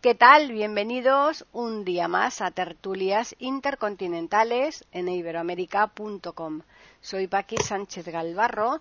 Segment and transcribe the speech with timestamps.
[0.00, 0.50] ¿Qué tal?
[0.50, 6.62] Bienvenidos un día más a Tertulias Intercontinentales en iberoamérica.com.
[7.02, 8.80] Soy Paqui Sánchez Galvarro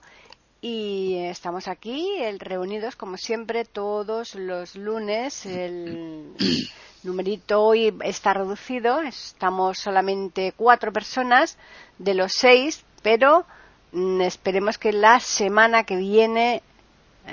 [0.62, 5.46] y estamos aquí reunidos como siempre todos los lunes.
[5.46, 6.36] El
[7.04, 11.58] numerito hoy está reducido, estamos solamente cuatro personas
[11.98, 13.46] de los seis, pero
[13.92, 16.64] mm, esperemos que la semana que viene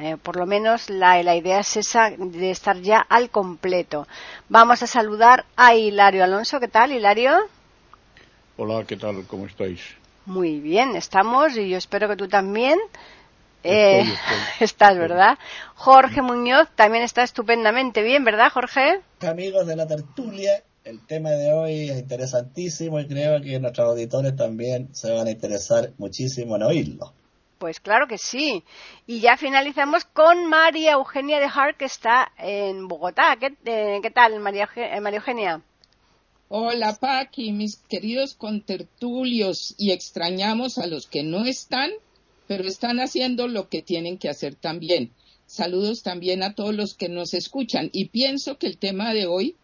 [0.03, 4.07] eh, por lo menos la, idea es esa de estar ya al completo.
[4.49, 6.61] Vamos a saludar a Hilario Alonso.
[6.61, 7.33] ¿Qué tal, Hilario?
[8.57, 9.25] Hola, ¿qué tal?
[9.27, 9.81] ¿Cómo estáis?
[10.27, 12.79] Muy bien, estamos y yo espero que tú también.
[13.63, 14.05] Eh,
[14.61, 15.39] estás, ¿verdad?
[15.75, 19.01] Jorge Muñoz también está estupendamente bien, ¿verdad, Jorge?
[19.21, 24.37] Amigos de la tertulia, el tema de hoy es interesantísimo y creo que nuestros auditores
[24.37, 27.13] también se van a interesar muchísimo en oírlo.
[27.59, 28.63] Pues claro que sí.
[29.07, 33.37] Y ya finalizamos con María Eugenia de Hart, que está en Bogotá.
[33.41, 35.63] ¿Qué, eh, tal, María, eh, María Eugenia?
[36.49, 41.91] Hola, Paqui, mis queridos contertulios, y extrañamos a los que no están,
[42.47, 45.13] pero están haciendo lo que tienen que hacer también.
[45.47, 47.89] Saludos también a todos los que nos escuchan.
[47.93, 49.57] Y pienso que el tema de hoy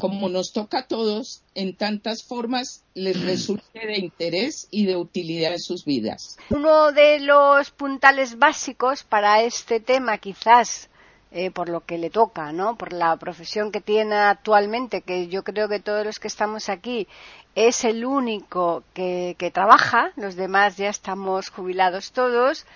[0.00, 5.52] como nos toca a todos, en tantas formas les resulte de interés y de utilidad
[5.52, 6.38] en sus vidas.
[6.50, 10.88] Uno de los puntales básicos para este tema, quizás
[11.32, 12.76] eh, por lo que le toca, ¿no?
[12.76, 17.06] Por la profesión que tiene actualmente, que yo creo que todos los que estamos aquí
[17.54, 22.66] es el único que, que trabaja, los demás ya estamos jubilados todos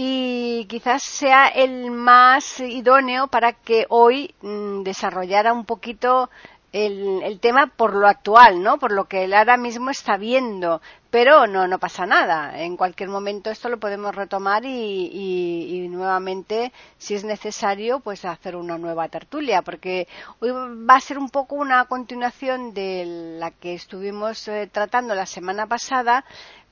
[0.00, 6.30] y quizás sea el más idóneo para que hoy mm, desarrollara un poquito
[6.72, 8.78] el, tema por lo actual, ¿no?
[8.78, 10.80] Por lo que él ahora mismo está viendo.
[11.10, 12.62] Pero no, no pasa nada.
[12.62, 18.76] En cualquier momento esto lo podemos retomar y, nuevamente, si es necesario, pues hacer una
[18.76, 20.06] nueva tertulia, porque
[20.40, 25.26] hoy va a ser un poco una continuación de la que estuvimos eh, tratando la
[25.26, 26.24] semana pasada,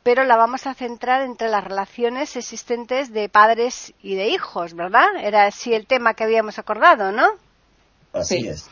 [0.06, 5.08] pero la vamos a centrar entre las relaciones existentes de padres y de hijos, ¿verdad?
[5.20, 7.26] Era así el tema que habíamos acordado, ¿no?
[8.12, 8.68] Así es.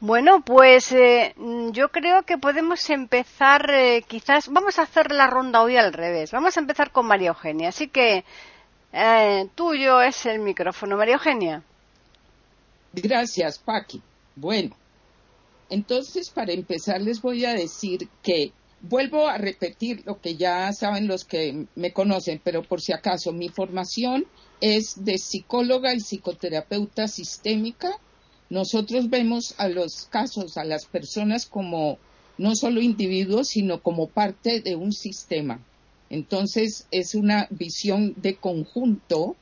[0.00, 1.34] Bueno, pues eh,
[1.72, 6.32] yo creo que podemos empezar, eh, quizás, vamos a hacer la ronda hoy al revés.
[6.32, 7.68] Vamos a empezar con María Eugenia.
[7.68, 8.24] Así que
[8.94, 11.62] eh, tuyo es el micrófono, María Eugenia.
[12.94, 14.00] Gracias, Paqui.
[14.36, 14.74] Bueno,
[15.68, 21.06] entonces para empezar les voy a decir que vuelvo a repetir lo que ya saben
[21.06, 24.26] los que me conocen, pero por si acaso, mi formación
[24.60, 27.98] es de psicóloga y psicoterapeuta sistémica.
[28.50, 31.98] Nosotros vemos a los casos, a las personas como
[32.38, 35.64] no solo individuos, sino como parte de un sistema.
[36.10, 39.36] Entonces es una visión de conjunto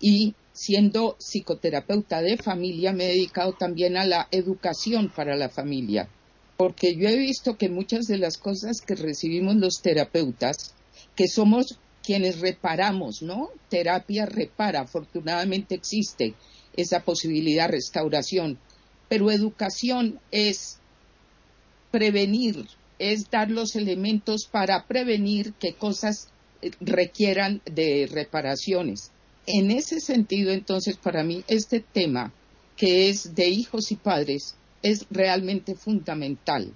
[0.00, 6.08] y siendo psicoterapeuta de familia me he dedicado también a la educación para la familia
[6.56, 10.74] porque yo he visto que muchas de las cosas que recibimos los terapeutas,
[11.16, 13.50] que somos quienes reparamos, ¿no?
[13.68, 16.34] Terapia repara, afortunadamente existe
[16.76, 18.58] esa posibilidad, restauración,
[19.08, 20.78] pero educación es
[21.90, 22.66] prevenir,
[22.98, 26.28] es dar los elementos para prevenir que cosas
[26.62, 29.10] eh, requieran de reparaciones.
[29.46, 32.32] En ese sentido, entonces, para mí, este tema,
[32.76, 36.70] que es de hijos y padres, es realmente fundamental.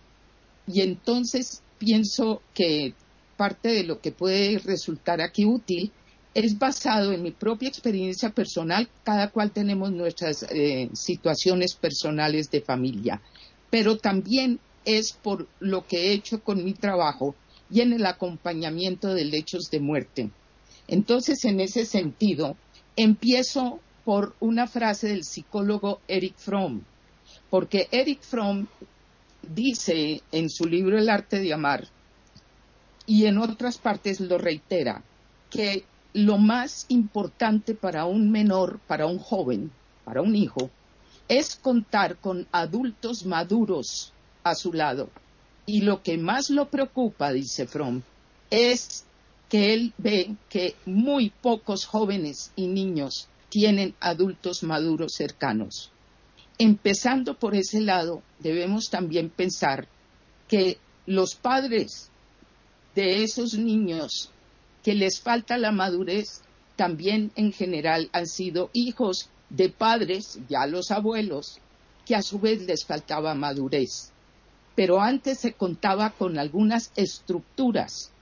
[0.66, 2.94] Y entonces pienso que
[3.36, 5.92] parte de lo que puede resultar aquí útil
[6.32, 12.62] es basado en mi propia experiencia personal, cada cual tenemos nuestras eh, situaciones personales de
[12.62, 13.20] familia,
[13.70, 17.34] pero también es por lo que he hecho con mi trabajo
[17.70, 20.30] y en el acompañamiento de hechos de muerte.
[20.86, 22.56] Entonces, en ese sentido,
[22.96, 26.84] empiezo por una frase del psicólogo Eric Fromm,
[27.50, 28.66] porque Eric Fromm
[29.42, 31.88] dice en su libro El arte de amar,
[33.06, 35.02] y en otras partes lo reitera,
[35.50, 39.70] que lo más importante para un menor, para un joven,
[40.04, 40.70] para un hijo,
[41.26, 44.12] es contar con adultos maduros
[44.44, 45.10] a su lado.
[45.64, 48.02] Y lo que más lo preocupa, dice Fromm,
[48.50, 49.04] es
[49.48, 55.90] que él ve que muy pocos jóvenes y niños tienen adultos maduros cercanos.
[56.58, 59.88] Empezando por ese lado, debemos también pensar
[60.48, 62.10] que los padres
[62.94, 64.30] de esos niños
[64.82, 66.42] que les falta la madurez
[66.76, 71.58] también en general han sido hijos de padres, ya los abuelos,
[72.04, 74.12] que a su vez les faltaba madurez.
[74.74, 78.12] Pero antes se contaba con algunas estructuras,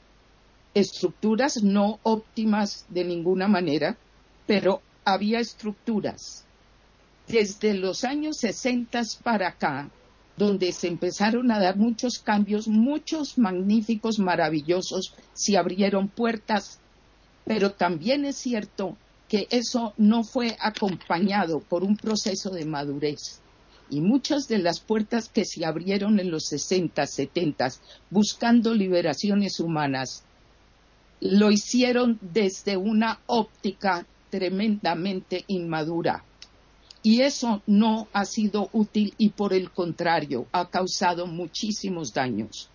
[0.74, 3.96] estructuras no óptimas de ninguna manera,
[4.46, 6.45] pero había estructuras.
[7.28, 9.90] Desde los años 60 para acá,
[10.36, 16.78] donde se empezaron a dar muchos cambios, muchos magníficos, maravillosos, se abrieron puertas,
[17.44, 18.96] pero también es cierto
[19.28, 23.40] que eso no fue acompañado por un proceso de madurez.
[23.88, 27.68] Y muchas de las puertas que se abrieron en los 60, 70,
[28.10, 30.24] buscando liberaciones humanas,
[31.20, 36.24] lo hicieron desde una óptica tremendamente inmadura.
[37.06, 42.68] Y eso no ha sido útil y por el contrario ha causado muchísimos daños.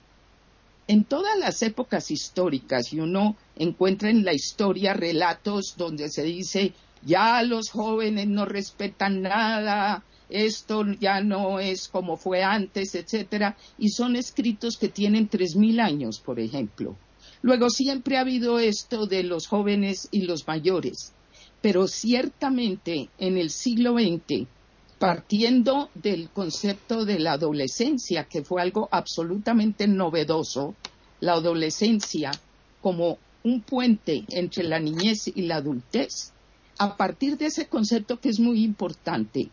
[0.88, 6.72] En todas las épocas históricas, y uno encuentra en la historia relatos donde se dice
[7.04, 13.90] ya los jóvenes no respetan nada, esto ya no es como fue antes, etcétera, y
[13.90, 16.96] son escritos que tienen tres mil años, por ejemplo.
[17.42, 21.12] Luego siempre ha habido esto de los jóvenes y los mayores
[21.62, 24.48] pero ciertamente en el siglo XX,
[24.98, 30.76] partiendo del concepto de la adolescencia, que fue algo absolutamente novedoso,
[31.20, 32.32] la adolescencia
[32.82, 36.32] como un puente entre la niñez y la adultez,
[36.78, 39.50] a partir de ese concepto que es muy importante,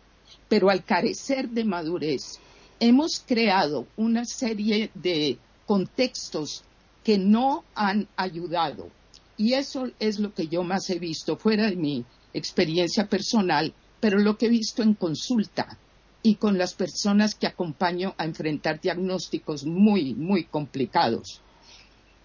[0.48, 2.38] pero al carecer de madurez,
[2.80, 6.62] hemos creado una serie de contextos
[7.04, 8.90] que no han ayudado
[9.38, 12.04] y eso es lo que yo más he visto fuera de mi
[12.34, 15.78] experiencia personal, pero lo que he visto en consulta
[16.22, 21.40] y con las personas que acompaño a enfrentar diagnósticos muy, muy complicados.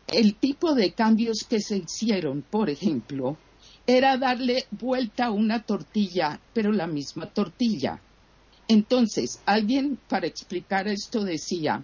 [0.07, 3.37] El tipo de cambios que se hicieron, por ejemplo,
[3.85, 8.01] era darle vuelta a una tortilla, pero la misma tortilla.
[8.67, 11.83] Entonces, alguien para explicar esto decía,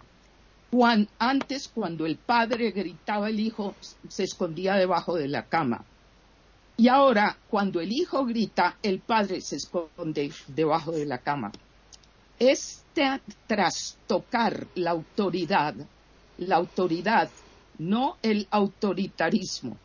[1.17, 3.75] antes, cuando el padre gritaba, el hijo
[4.07, 5.83] se escondía debajo de la cama.
[6.77, 11.51] Y ahora, cuando el hijo grita, el padre se esconde debajo de la cama.
[12.37, 15.75] Este trastocar la autoridad,
[16.37, 17.29] la autoridad,
[17.79, 19.75] no el autoritarismo,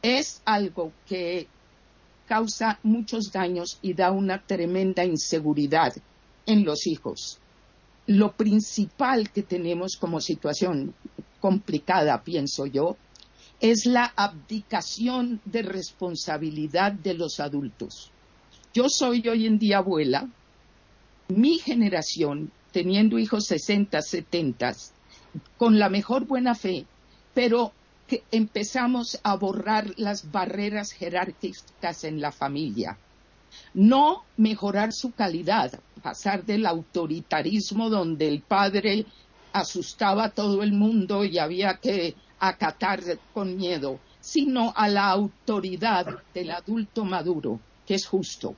[0.00, 1.48] es algo que
[2.28, 5.94] causa muchos daños y da una tremenda inseguridad
[6.46, 7.40] en los hijos
[8.18, 10.94] lo principal que tenemos como situación
[11.40, 12.96] complicada, pienso yo,
[13.60, 18.10] es la abdicación de responsabilidad de los adultos.
[18.74, 20.28] Yo soy hoy en día abuela,
[21.28, 24.74] mi generación, teniendo hijos 60, 70,
[25.56, 26.86] con la mejor buena fe,
[27.34, 27.72] pero
[28.06, 32.98] que empezamos a borrar las barreras jerárquicas en la familia
[33.74, 39.06] no mejorar su calidad, pasar del autoritarismo donde el padre
[39.52, 43.00] asustaba a todo el mundo y había que acatar
[43.32, 48.54] con miedo, sino a la autoridad del adulto maduro, que es justo.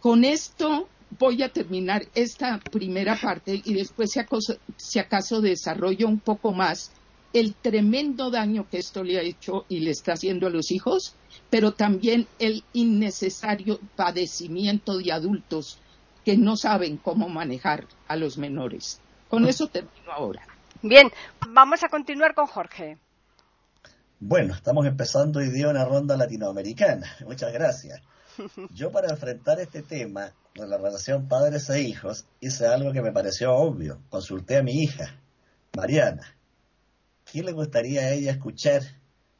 [0.00, 0.88] Con esto
[1.18, 6.52] voy a terminar esta primera parte y después, si acaso, si acaso desarrollo un poco
[6.52, 6.92] más
[7.32, 11.14] el tremendo daño que esto le ha hecho y le está haciendo a los hijos
[11.50, 15.78] pero también el innecesario padecimiento de adultos
[16.24, 19.00] que no saben cómo manejar a los menores.
[19.28, 20.42] Con eso termino ahora.
[20.82, 21.10] Bien,
[21.48, 22.98] vamos a continuar con Jorge.
[24.20, 27.06] Bueno, estamos empezando hoy día una ronda latinoamericana.
[27.26, 28.00] Muchas gracias.
[28.72, 33.12] Yo para enfrentar este tema de la relación padres e hijos hice algo que me
[33.12, 34.00] pareció obvio.
[34.08, 35.16] Consulté a mi hija,
[35.76, 36.34] Mariana.
[37.30, 38.82] ¿Qué le gustaría a ella escuchar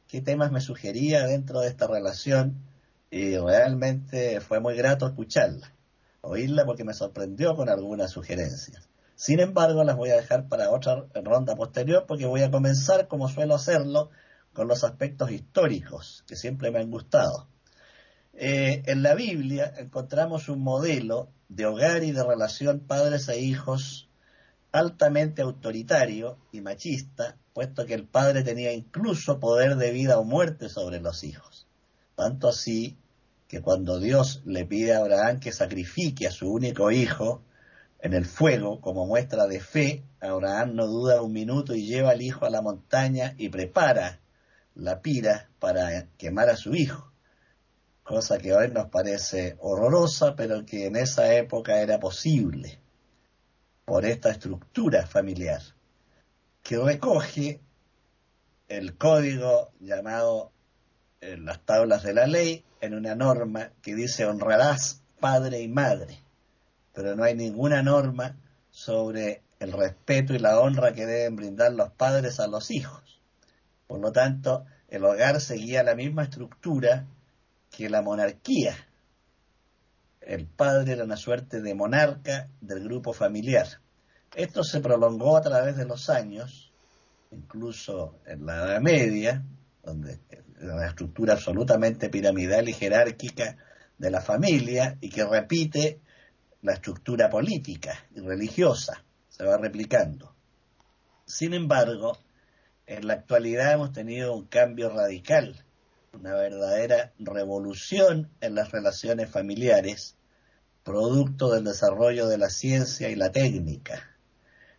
[0.07, 2.63] qué temas me sugería dentro de esta relación
[3.09, 5.73] y realmente fue muy grato escucharla,
[6.21, 8.87] oírla porque me sorprendió con algunas sugerencias.
[9.15, 13.27] Sin embargo, las voy a dejar para otra ronda posterior porque voy a comenzar, como
[13.27, 14.09] suelo hacerlo,
[14.53, 17.49] con los aspectos históricos que siempre me han gustado.
[18.33, 24.07] Eh, en la Biblia encontramos un modelo de hogar y de relación padres e hijos
[24.71, 30.69] altamente autoritario y machista, puesto que el padre tenía incluso poder de vida o muerte
[30.69, 31.67] sobre los hijos.
[32.15, 32.97] Tanto así
[33.47, 37.41] que cuando Dios le pide a Abraham que sacrifique a su único hijo
[37.99, 42.21] en el fuego como muestra de fe, Abraham no duda un minuto y lleva al
[42.21, 44.19] hijo a la montaña y prepara
[44.75, 47.11] la pira para quemar a su hijo,
[48.03, 52.79] cosa que hoy nos parece horrorosa, pero que en esa época era posible
[53.85, 55.61] por esta estructura familiar.
[56.63, 57.59] Que recoge
[58.67, 60.51] el código llamado
[61.19, 65.67] en eh, las tablas de la ley en una norma que dice honrarás padre y
[65.67, 66.19] madre,
[66.93, 68.35] pero no hay ninguna norma
[68.71, 73.21] sobre el respeto y la honra que deben brindar los padres a los hijos.
[73.87, 77.05] Por lo tanto, el hogar seguía la misma estructura
[77.69, 78.75] que la monarquía.
[80.21, 83.67] El padre era una suerte de monarca del grupo familiar.
[84.35, 86.71] Esto se prolongó a través de los años,
[87.31, 89.43] incluso en la Edad Media,
[89.83, 90.19] donde
[90.61, 93.57] una estructura absolutamente piramidal y jerárquica
[93.97, 95.99] de la familia y que repite
[96.61, 100.33] la estructura política y religiosa, se va replicando.
[101.25, 102.17] Sin embargo,
[102.85, 105.65] en la actualidad hemos tenido un cambio radical,
[106.13, 110.15] una verdadera revolución en las relaciones familiares,
[110.83, 114.10] producto del desarrollo de la ciencia y la técnica.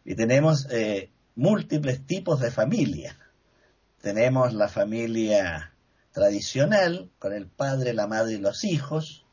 [0.04, 3.16] Y tenemos eh, múltiples tipos de familia.
[4.00, 5.73] Tenemos la familia
[6.12, 9.25] tradicional, con el padre, la madre y los hijos.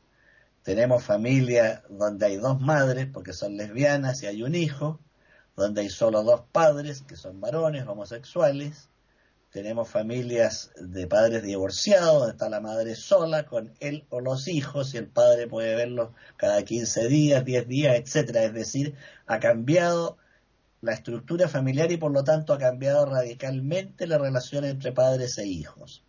[0.62, 5.00] Tenemos familia donde hay dos madres, porque son lesbianas y hay un hijo
[5.56, 8.88] donde hay solo dos padres, que son varones homosexuales.
[9.50, 14.94] Tenemos familias de padres divorciados, donde está la madre sola con él o los hijos
[14.94, 18.44] y el padre puede verlos cada 15 días, 10 días, etcétera.
[18.44, 18.94] Es decir,
[19.26, 20.18] ha cambiado
[20.80, 25.46] la estructura familiar y por lo tanto ha cambiado radicalmente la relación entre padres e
[25.46, 26.04] hijos.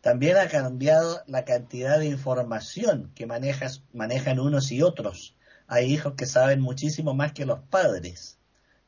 [0.00, 5.36] También ha cambiado la cantidad de información que manejan unos y otros.
[5.66, 8.38] Hay hijos que saben muchísimo más que los padres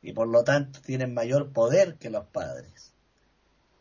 [0.02, 2.94] y por lo tanto tienen mayor poder que los padres.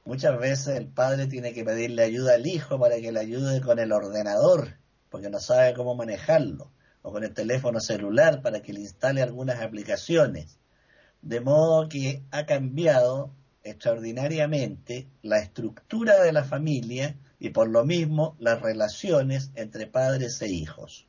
[0.06, 3.80] Muchas veces el padre tiene que pedirle ayuda al hijo para que le ayude con
[3.80, 4.78] el ordenador,
[5.10, 9.62] porque no sabe cómo manejarlo, o con el teléfono celular para que le instale algunas
[9.62, 10.59] aplicaciones.
[11.22, 13.34] De modo que ha cambiado
[13.64, 20.50] extraordinariamente la estructura de la familia y por lo mismo las relaciones entre padres e
[20.50, 21.08] hijos.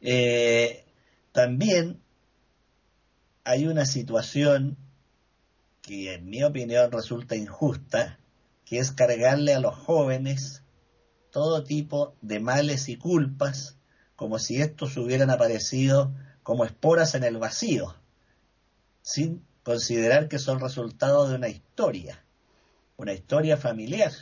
[0.00, 0.84] Eh,
[1.32, 2.00] también
[3.44, 4.76] hay una situación
[5.82, 8.18] que en mi opinión resulta injusta,
[8.64, 10.62] que es cargarle a los jóvenes
[11.30, 13.78] todo tipo de males y culpas,
[14.16, 17.94] como si estos hubieran aparecido como esporas en el vacío,
[19.08, 22.24] sin considerar que son resultado de una historia,
[22.96, 24.12] una historia familiar,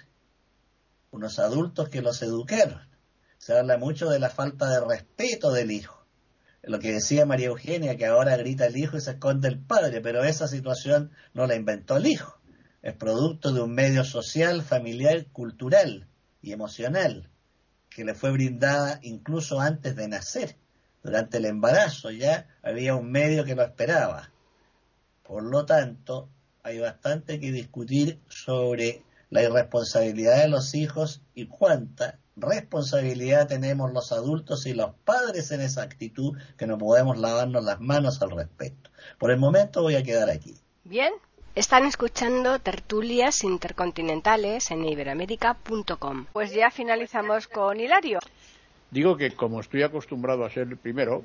[1.11, 2.89] unos adultos que los educaron.
[3.39, 5.97] Se habla mucho de la falta de respeto del hijo
[6.67, 10.01] lo que decía María Eugenia, que ahora grita el hijo y se esconde el padre,
[10.01, 12.41] pero esa situación no la inventó el hijo.
[12.83, 16.09] Es producto de un medio social, familiar, cultural
[16.43, 17.31] y emocional
[17.89, 20.57] que le fue brindada incluso antes de nacer.
[21.03, 24.33] Durante el embarazo ya había un medio que lo esperaba.
[25.27, 26.29] Por lo tanto,
[26.63, 34.13] hay bastante que discutir sobre la irresponsabilidad de los hijos y cuánta responsabilidad tenemos los
[34.13, 38.91] adultos y los padres en esa actitud que no podemos lavarnos las manos al respecto.
[39.19, 40.55] Por el momento voy a quedar aquí.
[40.85, 41.13] Bien,
[41.55, 46.27] están escuchando tertulias intercontinentales en iberamérica.com.
[46.33, 48.19] Pues ya finalizamos con Hilario.
[48.91, 51.25] Digo que como estoy acostumbrado a ser el primero,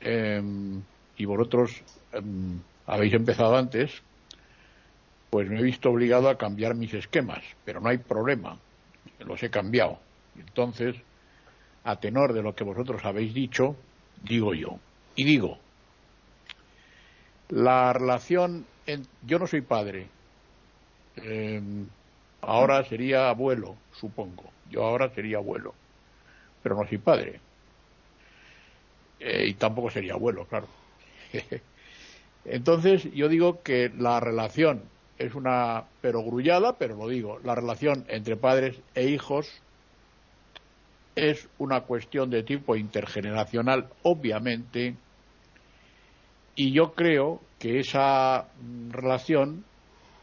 [0.00, 0.82] em,
[1.16, 4.02] y vosotros em, habéis empezado antes,
[5.30, 8.56] pues me he visto obligado a cambiar mis esquemas, pero no hay problema,
[9.20, 9.98] los he cambiado.
[10.38, 10.96] Entonces,
[11.84, 13.76] a tenor de lo que vosotros habéis dicho,
[14.22, 14.78] digo yo.
[15.14, 15.58] Y digo,
[17.50, 18.64] la relación,
[19.26, 20.06] yo no soy padre,
[21.16, 21.86] em,
[22.40, 25.74] ahora sería abuelo, supongo, yo ahora sería abuelo,
[26.62, 27.40] pero no soy padre.
[29.20, 30.68] Eh, y tampoco sería abuelo, claro.
[32.44, 34.82] Entonces, yo digo que la relación
[35.18, 39.50] es una perogrullada, pero lo digo, la relación entre padres e hijos
[41.16, 44.94] es una cuestión de tipo intergeneracional, obviamente,
[46.54, 48.46] y yo creo que esa
[48.90, 49.64] relación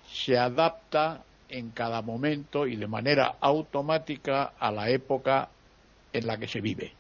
[0.08, 5.50] se adapta en cada momento y de manera automática a la época
[6.14, 6.94] en la que se vive.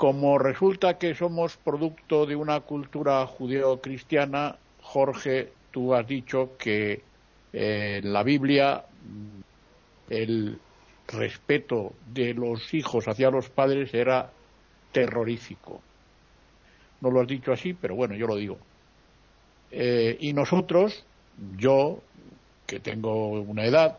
[0.00, 7.02] Como resulta que somos producto de una cultura judeo-cristiana, Jorge, tú has dicho que
[7.52, 8.86] eh, en la Biblia
[10.08, 10.58] el
[11.06, 14.30] respeto de los hijos hacia los padres era
[14.90, 15.82] terrorífico.
[17.02, 18.56] No lo has dicho así, pero bueno, yo lo digo.
[19.70, 21.04] Eh, y nosotros,
[21.58, 22.00] yo,
[22.66, 23.98] que tengo una edad,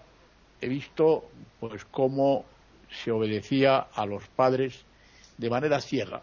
[0.62, 1.25] he visto
[1.60, 2.43] pues cómo
[2.89, 4.84] se obedecía a los padres
[5.41, 6.21] de manera ciega.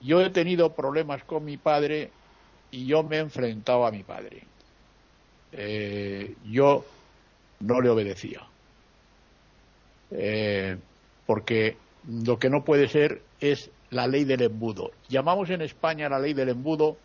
[0.00, 2.10] Yo he tenido problemas con mi padre
[2.70, 4.44] y yo me he enfrentado a mi padre.
[5.50, 6.84] Eh, yo
[7.60, 8.42] no le obedecía.
[10.12, 10.78] Eh,
[11.26, 11.76] porque
[12.08, 14.92] lo que no puede ser es la ley del embudo.
[15.08, 16.96] Llamamos en España la ley del embudo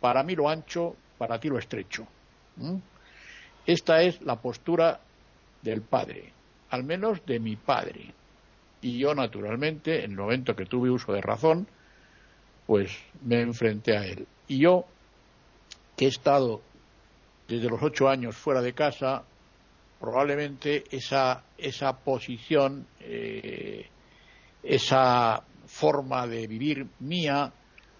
[0.00, 2.06] para mí lo ancho, para ti lo estrecho.
[3.66, 4.98] Esta es la postura
[5.60, 6.32] del padre,
[6.70, 8.14] al menos de mi padre.
[8.82, 11.66] Y yo, naturalmente, en el momento que tuve uso de razón,
[12.66, 14.26] pues me enfrenté a él.
[14.48, 14.84] Y yo,
[15.96, 16.62] que he estado
[17.48, 19.24] desde los ocho años fuera de casa,
[19.98, 23.86] probablemente esa, esa posición, eh,
[24.62, 27.52] esa forma de vivir mía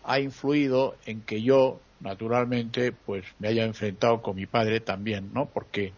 [0.05, 5.47] ha influido en que yo, naturalmente, pues me haya enfrentado con mi padre también, ¿no?
[5.47, 5.93] Porque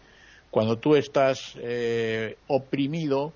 [0.51, 3.33] cuando tú estás eh, oprimido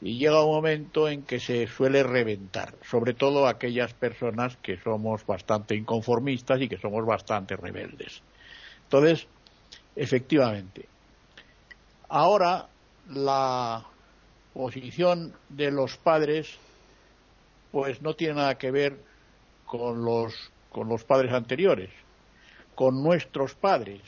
[0.00, 5.26] y llega un momento en que se suele reventar, sobre todo aquellas personas que somos
[5.26, 8.22] bastante inconformistas y que somos bastante rebeldes.
[8.84, 9.26] Entonces,
[9.94, 10.86] efectivamente,
[12.08, 12.68] ahora
[13.08, 13.84] la
[14.54, 16.58] posición de los padres
[17.70, 18.98] pues no tiene nada que ver
[19.64, 20.34] con los,
[20.70, 21.90] con los padres anteriores,
[22.74, 24.00] con nuestros padres.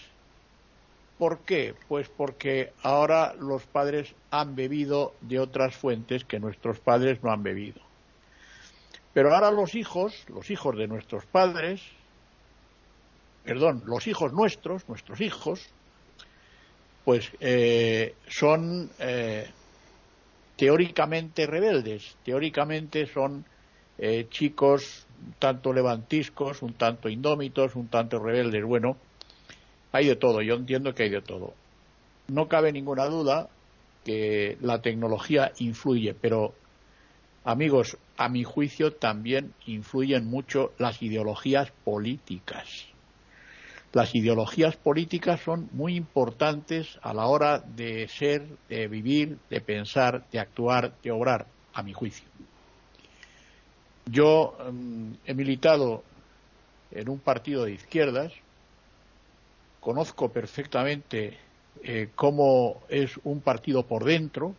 [1.22, 1.76] ¿Por qué?
[1.86, 7.44] Pues porque ahora los padres han bebido de otras fuentes que nuestros padres no han
[7.44, 7.80] bebido.
[9.14, 11.80] Pero ahora los hijos, los hijos de nuestros padres,
[13.44, 15.64] perdón, los hijos nuestros, nuestros hijos,
[17.04, 19.48] pues eh, son eh,
[20.56, 23.44] teóricamente rebeldes, teóricamente son
[23.96, 28.64] eh, chicos un tanto levantiscos, un tanto indómitos, un tanto rebeldes.
[28.64, 28.96] Bueno,
[29.92, 31.54] hay de todo, yo entiendo que hay de todo.
[32.28, 33.48] No cabe ninguna duda
[34.04, 36.54] que la tecnología influye, pero
[37.44, 42.86] amigos, a mi juicio también influyen mucho las ideologías políticas.
[43.92, 50.24] Las ideologías políticas son muy importantes a la hora de ser, de vivir, de pensar,
[50.32, 52.26] de actuar, de obrar, a mi juicio.
[54.06, 56.02] Yo em, he militado
[56.90, 58.32] en un partido de izquierdas,
[59.82, 61.36] conozco perfectamente
[61.82, 64.54] eh, cómo es un partido por dentro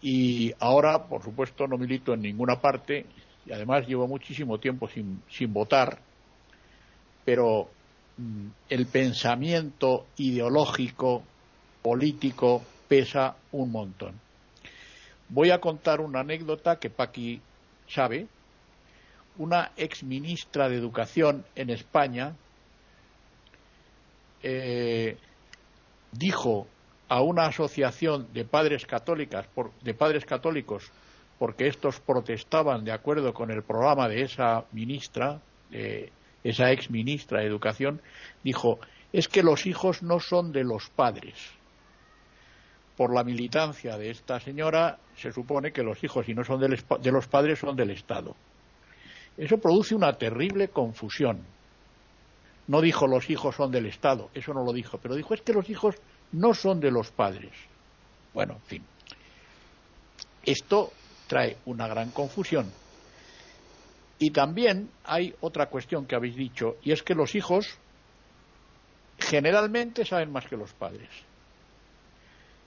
[0.00, 3.04] y ahora, por supuesto, no milito en ninguna parte
[3.44, 5.98] y además llevo muchísimo tiempo sin, votar,
[7.26, 7.68] pero
[8.16, 11.22] mm, el pensamiento ideológico,
[11.82, 14.14] político, pesa un montón.
[15.28, 17.42] Voy a contar una anécdota que Paqui
[17.86, 18.28] sabe,
[19.36, 22.34] una ex ministra de Educación en España
[24.44, 25.16] eh,
[26.12, 26.66] dijo
[27.08, 29.46] a una asociación de padres católicas
[29.82, 30.90] de padres católicos
[31.38, 36.12] porque estos protestaban de acuerdo con el programa de esa ministra de
[36.44, 38.00] esa ex ministra de educación
[38.42, 38.78] dijo
[39.12, 41.34] es que los hijos no son de los padres
[42.96, 47.12] por la militancia de esta señora, se supone que los hijos, si no son de
[47.12, 48.36] los padres, son del Estado.
[49.36, 51.44] Eso produce una terrible confusión.
[52.66, 55.52] No dijo los hijos son del Estado, eso no lo dijo, pero dijo es que
[55.52, 55.96] los hijos
[56.32, 57.52] no son de los padres.
[58.32, 58.84] Bueno, en fin.
[60.44, 60.92] Esto
[61.26, 62.70] trae una gran confusión.
[64.18, 67.78] Y también hay otra cuestión que habéis dicho, y es que los hijos
[69.18, 71.10] generalmente saben más que los padres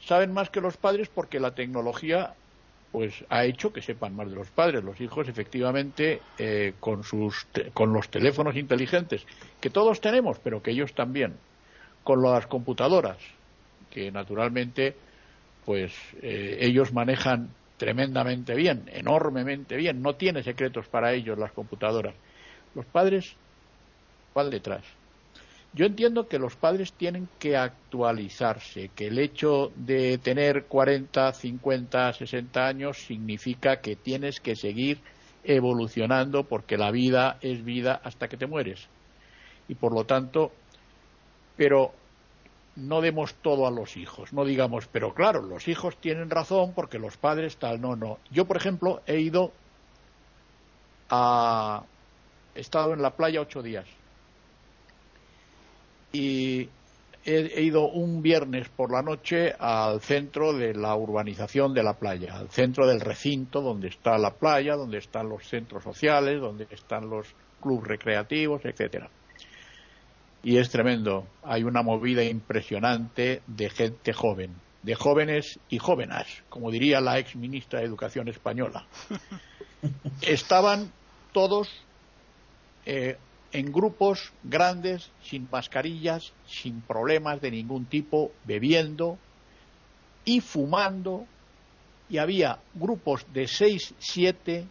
[0.07, 2.33] saben más que los padres porque la tecnología
[2.91, 4.83] pues ha hecho que sepan más de los padres.
[4.83, 9.25] Los hijos, efectivamente, eh, con, sus con los teléfonos inteligentes,
[9.59, 11.35] que todos tenemos, pero que ellos también,
[12.03, 13.17] con las computadoras,
[13.91, 14.95] que naturalmente,
[15.65, 20.01] pues eh, ellos manejan tremendamente bien, enormemente bien.
[20.01, 22.15] No tiene secretos para ellos las computadoras.
[22.73, 23.35] Los padres,
[24.33, 24.83] ¿cuál detrás?
[25.77, 32.13] Yo entiendo que los padres tienen que actualizarse, que el hecho de tener 40, 50,
[32.13, 34.99] 60 años significa que tienes que seguir
[35.43, 38.87] evolucionando porque la vida es vida hasta que te mueres.
[39.67, 40.51] Y por lo tanto,
[41.55, 41.93] pero
[42.75, 46.97] no demos todo a los hijos, no digamos, pero claro, los hijos tienen razón porque
[46.97, 48.17] los padres tal, no, no.
[48.31, 49.51] Yo, por ejemplo, he ido
[51.11, 51.83] a...
[52.55, 53.85] he estado en la playa ocho días
[56.17, 56.69] y
[57.25, 62.35] he, ido un viernes por la noche al centro de la urbanización de la playa,
[62.35, 67.07] al centro del recinto donde está la playa, donde están los centros sociales, donde están
[67.07, 67.27] los
[67.61, 69.11] clubes recreativos, etcétera.
[70.41, 71.27] Y es tremendo.
[71.43, 77.35] Hay una movida impresionante de gente joven, de jóvenes y jóvenes, como diría la ex
[77.35, 78.87] ministra de Educación española.
[80.21, 80.91] Estaban
[81.31, 81.69] todos
[82.87, 83.17] eh,
[83.51, 89.17] en grupos grandes, sin mascarillas, sin problemas de ningún tipo, bebiendo
[90.25, 91.25] y fumando.
[92.09, 94.65] Y había grupos de seis, siete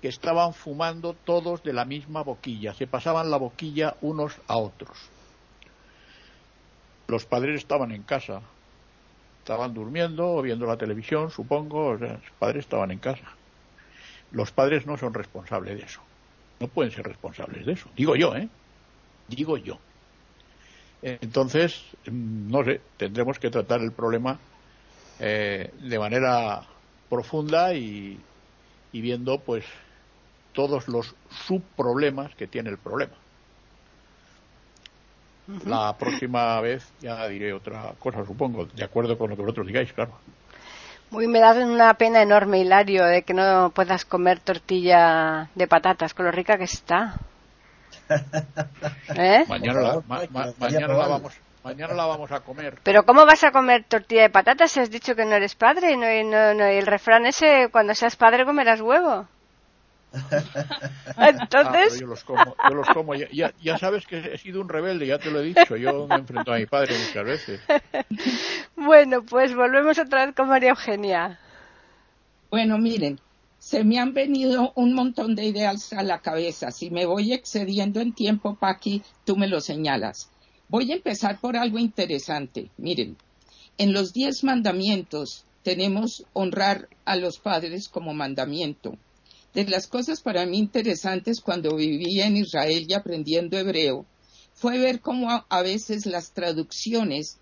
[0.00, 4.96] que estaban fumando todos de la misma boquilla, se pasaban la boquilla unos a otros.
[7.08, 8.42] Los padres estaban en casa,
[9.40, 13.24] estaban durmiendo o viendo la televisión, supongo, los padres estaban en casa.
[14.30, 16.02] Los padres no son responsables de eso.
[16.60, 17.90] No pueden ser responsables de eso.
[17.96, 18.48] Digo yo, ¿eh?
[19.28, 19.78] Digo yo.
[21.02, 24.40] Entonces, mm, no sé, tendremos que tratar el problema
[25.20, 26.66] eh, de manera
[27.08, 28.18] profunda y,
[28.92, 29.64] y viendo, pues,
[30.52, 31.14] todos los
[31.46, 33.16] subproblemas que tiene el problema.
[35.64, 39.92] La próxima vez ya diré otra cosa, supongo, de acuerdo con lo que vosotros digáis,
[39.92, 40.20] claro.
[41.10, 46.12] Muy, me da una pena enorme, Hilario, de que no puedas comer tortilla de patatas
[46.12, 47.14] con lo rica que está.
[49.16, 49.44] ¿Eh?
[49.48, 50.02] Mañana, la,
[50.58, 52.78] mañana, la vamos, mañana la vamos a comer.
[52.82, 55.96] Pero ¿cómo vas a comer tortilla de patatas si has dicho que no eres padre?
[55.96, 59.26] No, no, no, el refrán ese, cuando seas padre comerás huevo.
[61.18, 61.94] Entonces.
[61.94, 63.14] Ah, yo los como, yo los como.
[63.14, 65.76] Ya, ya, sabes que he sido un rebelde, ya te lo he dicho.
[65.76, 67.60] Yo me enfrento a mi padre muchas veces.
[68.88, 71.38] Bueno, pues volvemos otra vez con María Eugenia.
[72.50, 73.20] Bueno, miren,
[73.58, 76.70] se me han venido un montón de ideas a la cabeza.
[76.70, 80.30] Si me voy excediendo en tiempo, Paqui, tú me lo señalas.
[80.70, 82.70] Voy a empezar por algo interesante.
[82.78, 83.18] Miren,
[83.76, 88.96] en los diez mandamientos tenemos honrar a los padres como mandamiento
[89.52, 94.06] de las cosas para mí interesantes cuando vivía en Israel y aprendiendo hebreo
[94.54, 97.38] fue ver cómo a, veces las traducciones,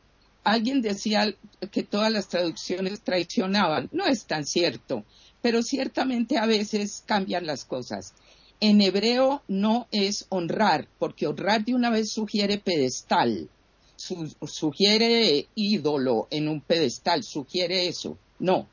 [0.47, 1.35] alguien decía
[1.73, 5.05] que todas las traducciones traicionaban, no es tan cierto,
[5.43, 8.15] pero ciertamente a veces cambian las cosas.
[8.61, 13.51] En hebreo no es honrar, porque honrar de una vez sugiere pedestal,
[13.97, 18.17] sugiere ídolo en un pedestal, sugiere eso.
[18.39, 18.69] No,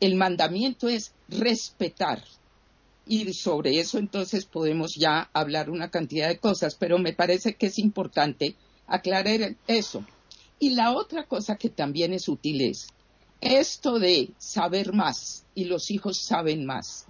[0.00, 2.24] el mandamiento es respetar
[3.06, 7.66] y sobre eso entonces podemos ya hablar una cantidad de cosas, pero me parece que
[7.66, 8.54] es importante
[8.86, 10.02] aclarar eso.
[10.60, 12.86] Y la otra cosa que también es útil es
[13.40, 17.06] esto de saber más y los hijos saben más.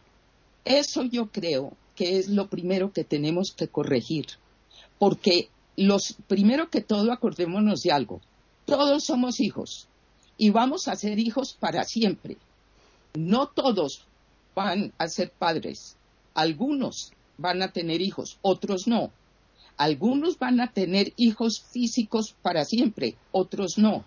[0.65, 4.27] Eso yo creo que es lo primero que tenemos que corregir,
[4.99, 8.21] porque los primero que todo acordémonos de algo.
[8.65, 9.89] Todos somos hijos
[10.39, 12.37] y vamos a ser hijos para siempre.
[13.15, 14.05] No todos
[14.55, 15.97] van a ser padres.
[16.35, 19.11] Algunos van a tener hijos, otros no.
[19.81, 24.05] Algunos van a tener hijos físicos para siempre, otros no.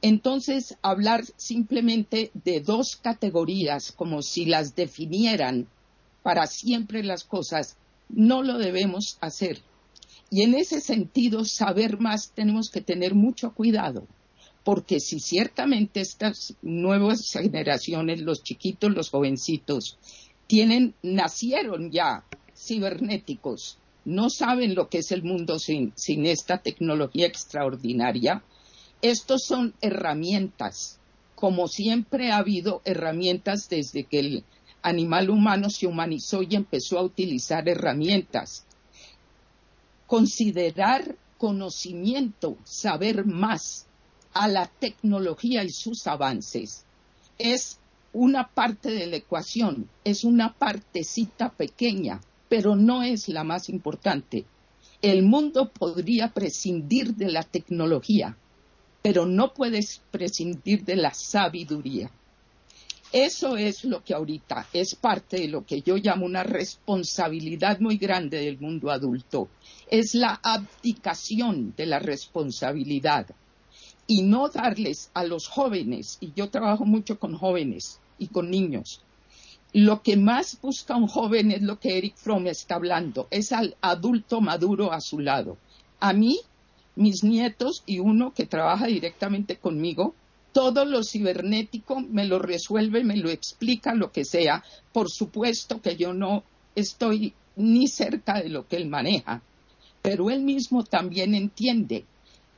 [0.00, 5.66] Entonces, hablar simplemente de dos categorías, como si las definieran
[6.22, 7.76] para siempre las cosas,
[8.08, 9.60] no lo debemos hacer.
[10.30, 14.06] Y en ese sentido, saber más tenemos que tener mucho cuidado,
[14.62, 19.98] porque si ciertamente estas nuevas generaciones, los chiquitos, los jovencitos,
[20.46, 22.22] tienen, nacieron ya
[22.56, 25.92] cibernéticos, no saben lo que es el mundo sin,
[26.26, 28.44] esta tecnología extraordinaria.
[29.02, 31.00] Estos son herramientas,
[31.34, 34.44] como siempre ha habido herramientas desde que el
[34.80, 38.64] animal humano se humanizó y empezó a utilizar herramientas.
[40.06, 43.86] Considerar conocimiento, saber más,
[44.32, 46.84] a la tecnología y sus avances
[47.38, 47.80] es
[48.12, 54.44] una parte de la ecuación, es una partecita pequeña, pero no es la más importante.
[55.02, 58.36] El mundo podría prescindir de la tecnología,
[59.02, 62.10] pero no puedes prescindir de la sabiduría.
[63.12, 67.98] Eso es lo que ahorita es parte de lo que yo llamo una responsabilidad muy
[67.98, 69.48] grande del mundo adulto.
[69.88, 73.28] Es la abdicación de la responsabilidad
[74.08, 79.02] y no darles a los jóvenes, y yo trabajo mucho con jóvenes y con niños,
[79.76, 83.76] lo que más busca un joven es lo que Eric Fromm está hablando, es al
[83.82, 85.58] adulto maduro a su lado.
[86.00, 86.40] A mí,
[86.94, 90.14] mis nietos y uno que trabaja directamente conmigo,
[90.52, 94.64] todo lo cibernético me lo resuelve, me lo explica, lo que sea.
[94.94, 96.42] Por supuesto que yo no
[96.74, 99.42] estoy ni cerca de lo que él maneja,
[100.00, 102.06] pero él mismo también entiende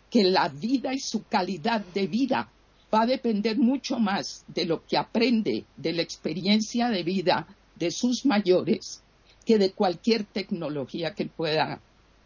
[0.08, 2.48] que la vida y su calidad de vida
[2.92, 7.46] va a depender mucho más de lo que aprende de la experiencia de vida
[7.76, 9.02] de sus mayores
[9.44, 11.80] que de cualquier tecnología que él pueda,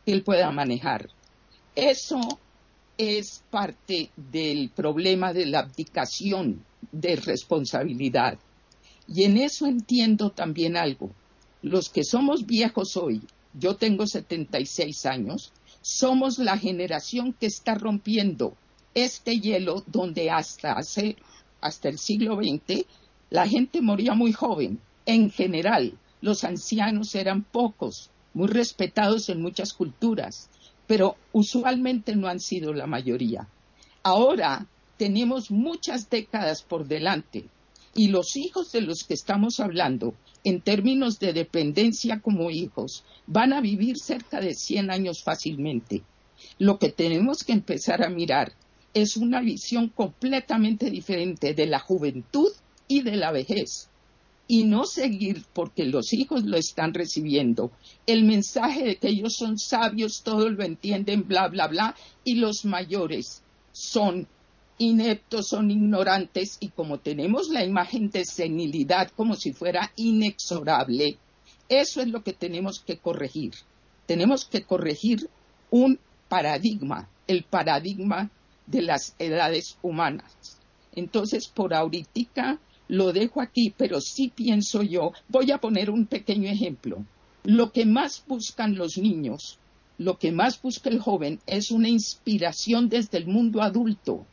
[0.05, 1.09] que él pueda manejar.
[1.75, 2.21] Eso
[2.99, 8.39] es parte del problema de la abdicación de responsabilidad.
[9.09, 11.11] Y en eso entiendo también algo.
[11.63, 13.23] Los que somos viejos hoy
[13.55, 18.57] yo tengo 76 años, somos la generación que está rompiendo
[18.95, 21.17] este hielo donde hasta hace,
[21.61, 22.85] hasta el siglo XX,
[23.31, 24.81] la gente moría muy joven.
[25.07, 30.49] En general, los ancianos eran pocos, muy respetados en muchas culturas,
[30.87, 33.49] pero usualmente no han sido la mayoría.
[34.03, 37.47] Ahora tenemos muchas décadas por delante
[37.95, 43.53] y los hijos de los que estamos hablando, en términos de dependencia como hijos, van
[43.53, 46.03] a vivir cerca de 100 años fácilmente.
[46.59, 48.53] Lo que tenemos que empezar a mirar
[48.95, 52.53] es una visión completamente diferente de la juventud
[52.89, 53.89] y de la vejez.
[54.49, 57.71] Y no seguir, porque los hijos lo están recibiendo,
[58.07, 62.65] el mensaje de que ellos son sabios, todos lo entienden, bla, bla, bla, y los
[62.65, 64.27] mayores son
[64.79, 71.19] ineptos, son ignorantes y como tenemos la imagen de senilidad como si fuera inexorable,
[71.69, 73.53] eso es lo que tenemos que corregir.
[74.07, 75.31] Tenemos que corregir
[75.71, 78.31] un paradigma, el paradigma
[78.67, 80.59] de las edades humanas.
[80.95, 86.51] Entonces, por ahorita lo dejo aquí, pero sí pienso yo, voy a poner un pequeño
[86.51, 87.05] ejemplo.
[87.45, 89.59] Lo que más buscan los niños,
[89.99, 94.27] lo que más busca el joven es una inspiración desde el mundo adulto,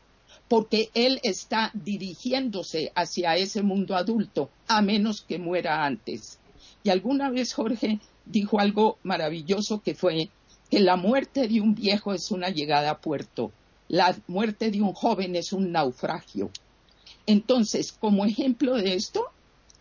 [0.47, 6.39] porque él está dirigiéndose hacia ese mundo adulto, a menos que muera antes.
[6.83, 10.29] Y alguna vez Jorge dijo algo maravilloso que fue
[10.69, 13.51] que la muerte de un viejo es una llegada a puerto,
[13.89, 16.49] la muerte de un joven es un naufragio.
[17.25, 19.25] Entonces, como ejemplo de esto,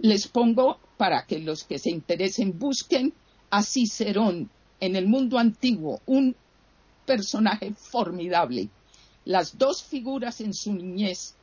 [0.00, 3.14] les pongo para que los que se interesen busquen
[3.50, 6.34] a Cicerón en el mundo antiguo, un
[7.06, 8.68] personaje formidable
[9.28, 11.34] las dos figuras en su niñez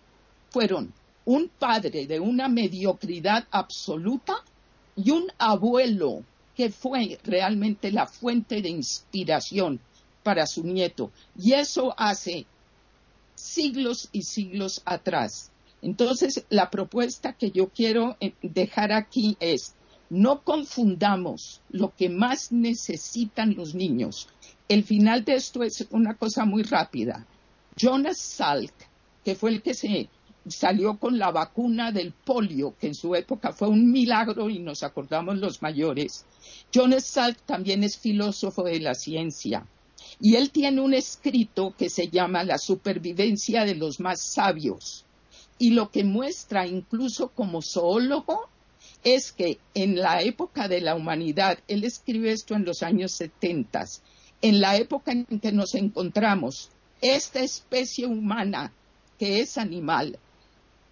[0.50, 0.92] fueron
[1.24, 4.44] un padre de una mediocridad absoluta
[4.96, 6.24] y un abuelo
[6.56, 9.80] que fue realmente la fuente de inspiración
[10.24, 11.12] para su nieto.
[11.38, 12.48] Y eso hace
[13.36, 15.52] siglos y siglos atrás.
[15.82, 19.76] Entonces, la propuesta que yo quiero eh, dejar aquí es,
[20.10, 24.28] no confundamos lo que más necesitan los niños.
[24.68, 27.28] El final de esto es una cosa muy rápida.
[27.76, 28.74] Jonas Salk,
[29.24, 30.10] que fue el que se
[30.48, 34.84] salió con la vacuna del polio, que en su época fue un milagro y nos
[34.84, 36.26] acordamos los mayores.
[36.72, 39.68] Jonas Salk también es filósofo de la ciencia
[40.20, 45.06] y él tiene un escrito que se llama La supervivencia de los más sabios.
[45.58, 48.50] Y lo que muestra incluso como zoólogo
[49.04, 53.86] es que en la época de la humanidad, él escribe esto en los años 70,
[54.42, 56.70] en la época en que nos encontramos,
[57.02, 58.74] esta especie humana
[59.20, 60.18] que es animal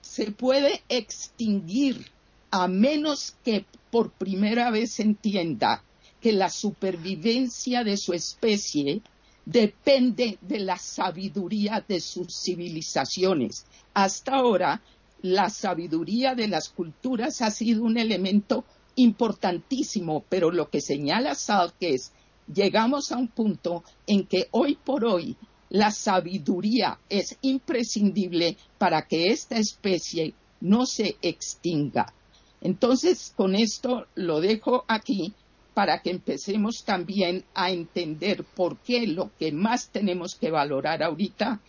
[0.01, 2.05] se puede extinguir
[2.51, 5.83] a menos que por primera vez entienda
[6.21, 9.01] que la supervivencia de su especie
[9.45, 13.65] depende de la sabiduría de sus civilizaciones.
[13.93, 14.81] Hasta ahora,
[15.21, 21.75] la sabiduría de las culturas ha sido un elemento importantísimo, pero lo que señala Salk
[21.79, 22.11] es,
[22.53, 25.35] llegamos a un punto en que hoy por hoy
[25.69, 32.13] la sabiduría es imprescindible para que esta especie no se extinga.
[32.61, 35.33] Entonces, con esto lo dejo aquí
[35.73, 41.59] para que empecemos también a entender por qué lo que más tenemos que valorar ahorita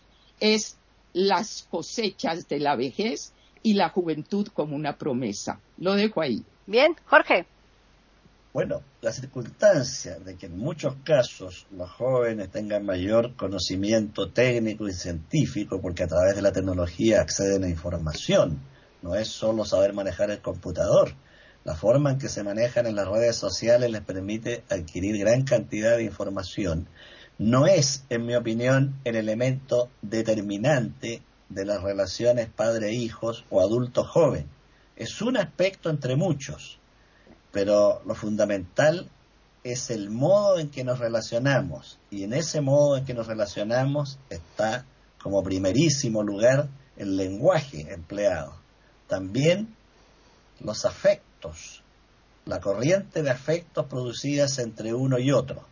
[0.40, 0.76] es
[1.12, 5.60] las cosechas de la vejez y la juventud como una promesa.
[5.78, 6.44] Lo dejo ahí.
[6.66, 7.46] Bien, Jorge.
[8.52, 14.92] Bueno, la circunstancia de que en muchos casos los jóvenes tengan mayor conocimiento técnico y
[14.92, 18.60] científico, porque a través de la tecnología acceden a información,
[19.02, 21.14] no es solo saber manejar el computador.
[21.64, 25.96] La forma en que se manejan en las redes sociales les permite adquirir gran cantidad
[25.96, 26.88] de información.
[27.38, 34.46] No es, en mi opinión, el elemento determinante de las relaciones padre-hijos o adulto-joven.
[34.96, 36.78] Es un aspecto entre muchos
[37.54, 39.08] pero lo fundamental
[39.62, 44.18] es el modo en que nos relacionamos y en ese modo en que nos relacionamos
[44.28, 44.84] está
[45.22, 48.56] como primerísimo lugar el lenguaje empleado.
[49.06, 49.74] También
[50.60, 51.23] los afectos,
[52.46, 55.64] la corriente de afectos producidas entre uno y otro.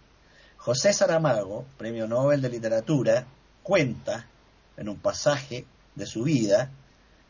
[0.57, 3.27] José Saramago, Premio Nobel de Literatura,
[3.63, 4.27] cuenta
[4.77, 6.71] en un pasaje de su vida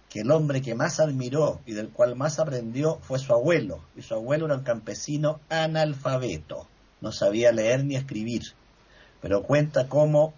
[0.08, 4.02] que el hombre que más admiró y del cual más aprendió fue su abuelo, y
[4.02, 6.66] su abuelo era un campesino analfabeto,
[7.00, 8.42] no sabía leer ni escribir,
[9.22, 10.34] pero cuenta cómo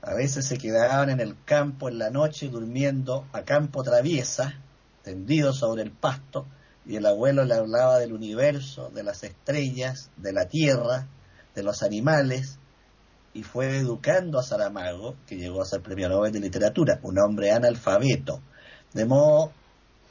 [0.00, 4.58] a veces se quedaban en el campo en la noche durmiendo a campo traviesa,
[5.02, 6.46] tendidos sobre el pasto,
[6.86, 11.06] y el abuelo le hablaba del universo, de las estrellas, de la tierra,
[11.54, 12.58] de los animales,
[13.32, 17.50] y fue educando a Saramago, que llegó a ser premio Nobel de Literatura, un hombre
[17.50, 18.40] analfabeto.
[18.92, 19.52] De modo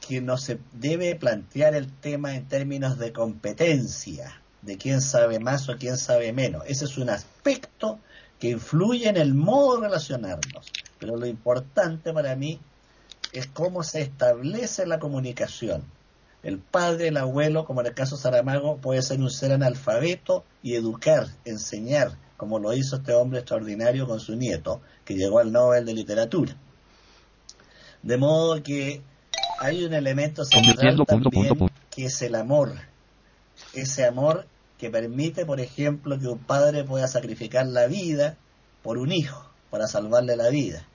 [0.05, 5.69] que no se debe plantear el tema en términos de competencia, de quién sabe más
[5.69, 6.63] o quién sabe menos.
[6.67, 7.99] Ese es un aspecto
[8.39, 10.71] que influye en el modo de relacionarnos.
[10.99, 12.59] Pero lo importante para mí
[13.31, 15.83] es cómo se establece la comunicación.
[16.43, 20.43] El padre, el abuelo, como en el caso de Saramago, puede ser un ser analfabeto
[20.61, 25.53] y educar, enseñar, como lo hizo este hombre extraordinario con su nieto, que llegó al
[25.53, 26.57] Nobel de Literatura.
[28.01, 29.01] De modo que
[29.59, 32.73] hay un elemento central también, que es el amor.
[33.73, 34.45] Ese amor
[34.77, 38.35] que permite, por ejemplo, que un padre pueda sacrificar la vida
[38.81, 40.85] por un hijo, para salvarle la vida.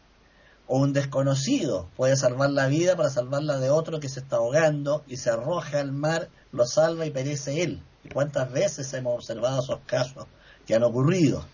[0.68, 5.02] O un desconocido puede salvar la vida para salvarla de otro que se está ahogando
[5.08, 7.82] y se arroja al mar, lo salva y perece él.
[8.04, 10.26] ¿Y cuántas veces hemos observado esos casos
[10.66, 11.44] que han ocurrido?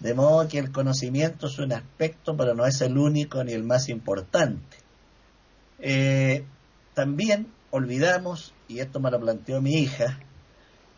[0.00, 3.64] De modo que el conocimiento es un aspecto, pero no es el único ni el
[3.64, 4.76] más importante.
[5.78, 6.44] Eh,
[6.92, 10.20] también olvidamos, y esto me lo planteó mi hija,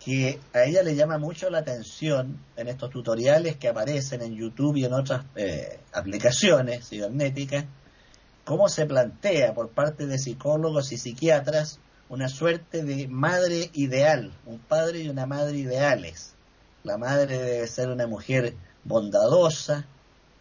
[0.07, 4.77] que a ella le llama mucho la atención en estos tutoriales que aparecen en YouTube
[4.77, 7.65] y en otras eh, aplicaciones cibernéticas,
[8.45, 14.61] cómo se plantea por parte de psicólogos y psiquiatras una suerte de madre ideal, un
[14.61, 16.35] padre y una madre ideales.
[16.85, 19.87] La madre debe ser una mujer bondadosa,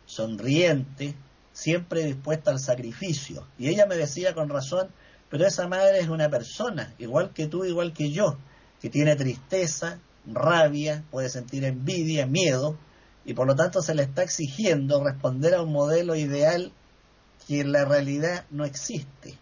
[0.05, 1.15] sonriente,
[1.53, 3.47] siempre dispuesta al sacrificio.
[3.57, 4.89] Y ella me decía con razón,
[5.31, 8.37] pero esa madre es una persona, igual que tú, igual que yo,
[8.81, 12.77] que tiene tristeza, rabia, puede sentir envidia, miedo,
[13.25, 16.71] y por lo tanto se le está exigiendo responder a un modelo ideal
[17.47, 19.37] que en la realidad no existe.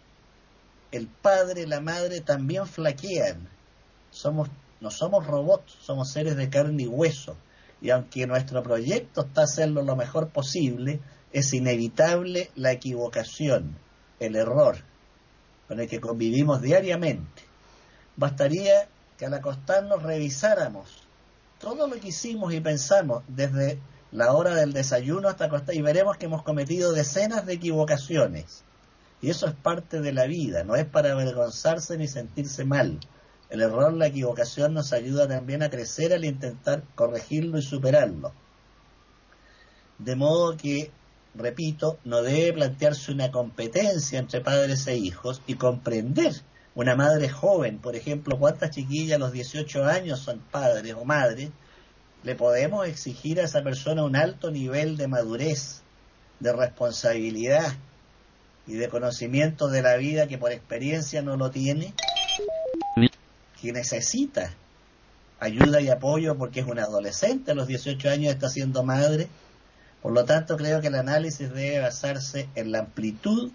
[0.90, 3.48] El padre y la madre también flaquean.
[4.10, 4.48] Somos,
[4.80, 7.36] no somos robots, somos seres de carne y hueso.
[7.82, 11.00] Y aunque nuestro proyecto está hacerlo lo mejor posible,
[11.32, 13.76] es inevitable la equivocación,
[14.20, 14.78] el error,
[15.68, 17.42] con el que convivimos diariamente.
[18.16, 18.88] Bastaría
[19.18, 21.04] que al acostarnos revisáramos
[21.58, 23.78] todo lo que hicimos y pensamos desde
[24.12, 28.62] la hora del desayuno hasta acostar y veremos que hemos cometido decenas de equivocaciones.
[29.20, 33.00] Y eso es parte de la vida, no es para avergonzarse ni sentirse mal.
[33.48, 38.32] El error, la equivocación nos ayuda también a crecer al intentar corregirlo y superarlo.
[39.98, 40.90] De modo que,
[41.34, 46.34] repito, no debe plantearse una competencia entre padres e hijos y comprender
[46.74, 51.50] una madre joven, por ejemplo, ¿cuántas chiquillas a los 18 años son padres o madres?
[52.24, 55.82] Le podemos exigir a esa persona un alto nivel de madurez,
[56.40, 57.74] de responsabilidad
[58.66, 61.94] y de conocimiento de la vida que por experiencia no lo tiene,
[63.60, 64.52] que necesita
[65.38, 69.28] ayuda y apoyo porque es un adolescente, a los 18 años está siendo madre.
[70.02, 73.52] Por lo tanto, creo que el análisis debe basarse en la amplitud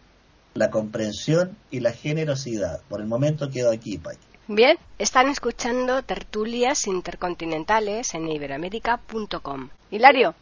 [0.54, 2.82] la comprensión y la generosidad.
[2.90, 4.18] Por el momento quedo aquí, Pai.
[4.48, 9.70] Bien, están escuchando tertulias intercontinentales en iberamérica.com.
[9.92, 10.34] Hilario.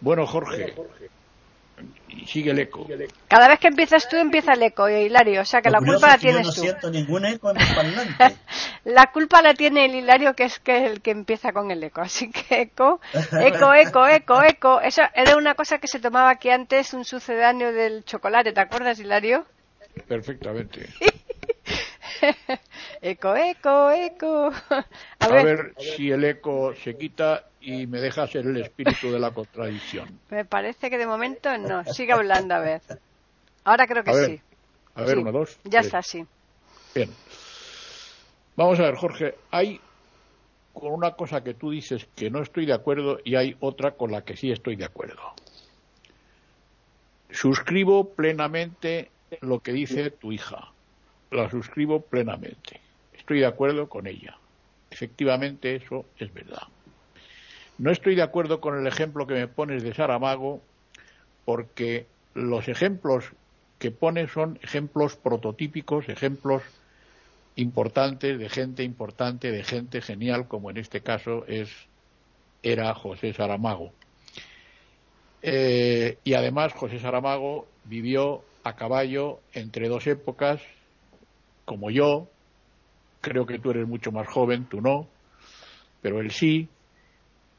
[0.00, 0.74] Bueno, Jorge,
[2.26, 2.86] sigue el eco.
[3.28, 5.42] Cada vez que empiezas tú, empieza el eco, Hilario.
[5.42, 6.60] O sea que la culpa la tienes yo no tú.
[6.60, 8.36] siento ningún eco en el
[8.84, 12.00] la culpa la tiene el Hilario, que es que el que empieza con el eco.
[12.00, 13.00] Así que eco,
[13.40, 14.80] eco, eco, eco, eco.
[14.80, 18.52] Eso era una cosa que se tomaba aquí antes, un sucedáneo del chocolate.
[18.52, 19.46] ¿Te acuerdas, Hilario?
[20.08, 20.88] Perfectamente.
[23.02, 24.52] eco, eco, eco.
[25.20, 29.32] A, ver si el eco se quita y me deja ser el espíritu de la
[29.32, 30.20] contradicción.
[30.30, 31.84] Me parece que de momento no.
[31.84, 32.80] Sigue hablando, a ver.
[33.64, 34.40] Ahora creo que A ver, sí.
[34.94, 35.16] A ver, Sí.
[35.16, 35.58] uno, dos.
[35.64, 35.86] Ya tres.
[35.86, 36.24] está, sí.
[36.94, 37.10] Bien.
[38.56, 39.80] Vamos a ver, Jorge, hay
[40.72, 44.12] con una cosa que tú dices que no estoy de acuerdo y hay otra con
[44.12, 45.34] la que sí estoy de acuerdo.
[47.30, 49.10] Suscribo plenamente
[49.40, 50.72] lo que dice tu hija.
[51.30, 52.80] La suscribo plenamente.
[53.12, 54.36] Estoy de acuerdo con ella.
[54.90, 56.62] Efectivamente, eso es verdad.
[57.78, 60.62] No estoy de acuerdo con el ejemplo que me pones de Saramago
[61.44, 63.24] porque los ejemplos
[63.78, 66.62] que pones son ejemplos prototípicos, ejemplos
[67.56, 71.70] importantes de gente importante, de gente genial, como en este caso es
[72.62, 73.92] era José Saramago.
[75.42, 80.60] Eh, y además José Saramago vivió a caballo entre dos épocas,
[81.66, 82.28] como yo.
[83.20, 85.06] Creo que tú eres mucho más joven, tú no,
[86.00, 86.68] pero él sí.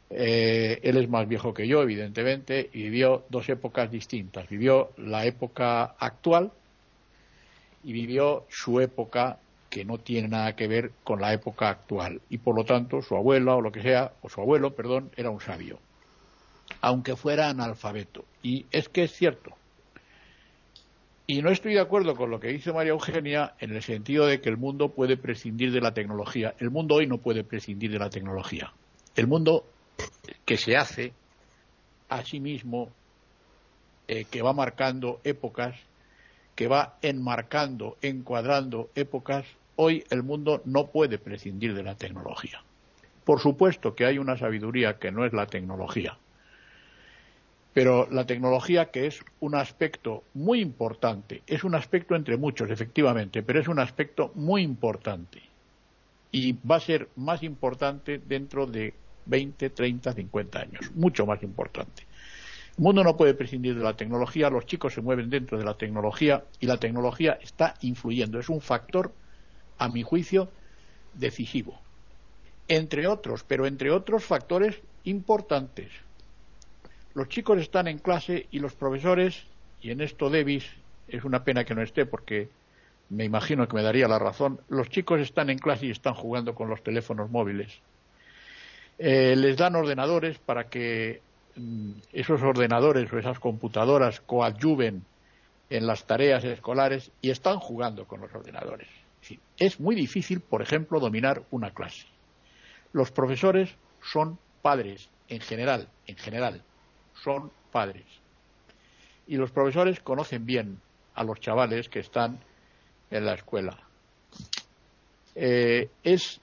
[0.09, 4.47] Eh, él es más viejo que yo, evidentemente, y vivió dos épocas distintas.
[4.49, 6.51] Vivió la época actual
[7.83, 9.37] y vivió su época
[9.69, 13.15] que no tiene nada que ver con la época actual y por lo tanto su
[13.15, 15.77] abuela o lo que sea o su abuelo perdón era un sabio
[16.81, 19.51] aunque fuera analfabeto y es que es cierto
[21.27, 24.41] y no estoy de acuerdo con lo que dice María Eugenia en el sentido de
[24.41, 26.55] que el mundo puede prescindir de la tecnología.
[26.59, 28.73] El mundo hoy no puede prescindir de la tecnología.
[29.15, 29.65] El mundo
[30.45, 31.13] que se hace
[32.07, 32.89] a sí mismo
[34.07, 35.75] eh, que va marcando épocas
[36.57, 42.63] que va enmarcando, encuadrando épocas, hoy el mundo no puede prescindir de la tecnología.
[43.23, 46.17] Por supuesto que hay una sabiduría que no es la tecnología,
[47.77, 53.43] pero la tecnología que es un aspecto muy importante, es un aspecto entre muchos, efectivamente,
[53.43, 55.43] pero es un aspecto muy importante
[56.31, 58.95] y va a ser más importante dentro de
[59.27, 62.07] 20, 30, 50 años, mucho más importante.
[62.79, 65.75] El mundo no puede prescindir de la tecnología, los chicos se mueven dentro de la
[65.75, 68.39] tecnología y la tecnología está influyendo.
[68.39, 69.13] Es un factor,
[69.77, 70.49] a mi juicio,
[71.13, 71.79] decisivo.
[72.69, 75.91] Entre otros, pero entre otros factores importantes.
[77.17, 79.43] Los chicos están en clase y los profesores,
[79.81, 80.65] y en esto Davis
[81.07, 82.47] es una pena que no esté porque
[83.09, 86.53] me imagino que me daría la razón, los chicos están en clase y están jugando
[86.53, 87.79] con los teléfonos móviles.
[88.99, 91.21] Eh, les dan ordenadores para que
[91.57, 95.03] Mm, esos ordenadores o esas computadoras coadyuven
[95.71, 98.87] en las tareas escolares y están jugando con los ordenadores.
[99.57, 102.05] Es muy difícil, por ejemplo, dominar una clase.
[102.93, 106.61] Los profesores son padres, en general, en general,
[107.23, 108.05] son padres.
[109.27, 110.79] Y los profesores conocen bien
[111.15, 112.39] a los chavales que están
[113.11, 113.77] en la escuela.
[115.35, 116.39] Eh, es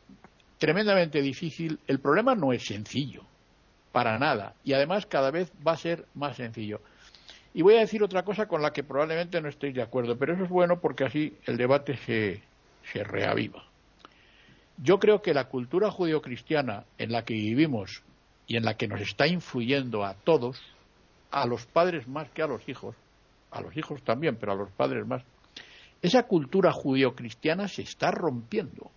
[0.58, 1.78] tremendamente difícil.
[1.86, 3.24] El problema no es sencillo
[3.92, 4.54] para nada.
[4.64, 6.80] Y además cada vez va a ser más sencillo.
[7.54, 10.34] Y voy a decir otra cosa con la que probablemente no estéis de acuerdo, pero
[10.34, 12.42] eso es bueno porque así el debate se,
[12.92, 13.64] se reaviva.
[14.78, 18.02] Yo creo que la cultura judeocristiana en la que vivimos
[18.46, 20.60] y en la que nos está influyendo a todos,
[21.30, 22.94] a los padres más que a los hijos,
[23.50, 25.22] a los hijos también, pero a los padres más,
[26.02, 28.90] esa cultura judeocristiana se está rompiendo.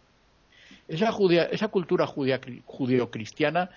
[0.87, 1.11] Esa,
[1.51, 3.69] esa cultura judeocristiana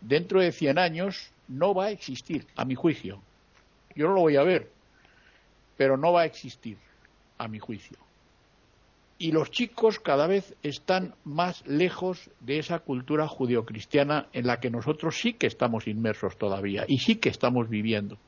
[0.00, 3.20] dentro de 100 años no va a existir, a mi juicio.
[3.94, 4.70] Yo no lo voy a ver,
[5.76, 6.76] pero no va a existir,
[7.38, 7.98] a mi juicio.
[9.18, 14.70] Y los chicos cada vez están más lejos de esa cultura judeocristiana en la que
[14.70, 18.18] nosotros sí que estamos inmersos todavía y sí que estamos viviendo.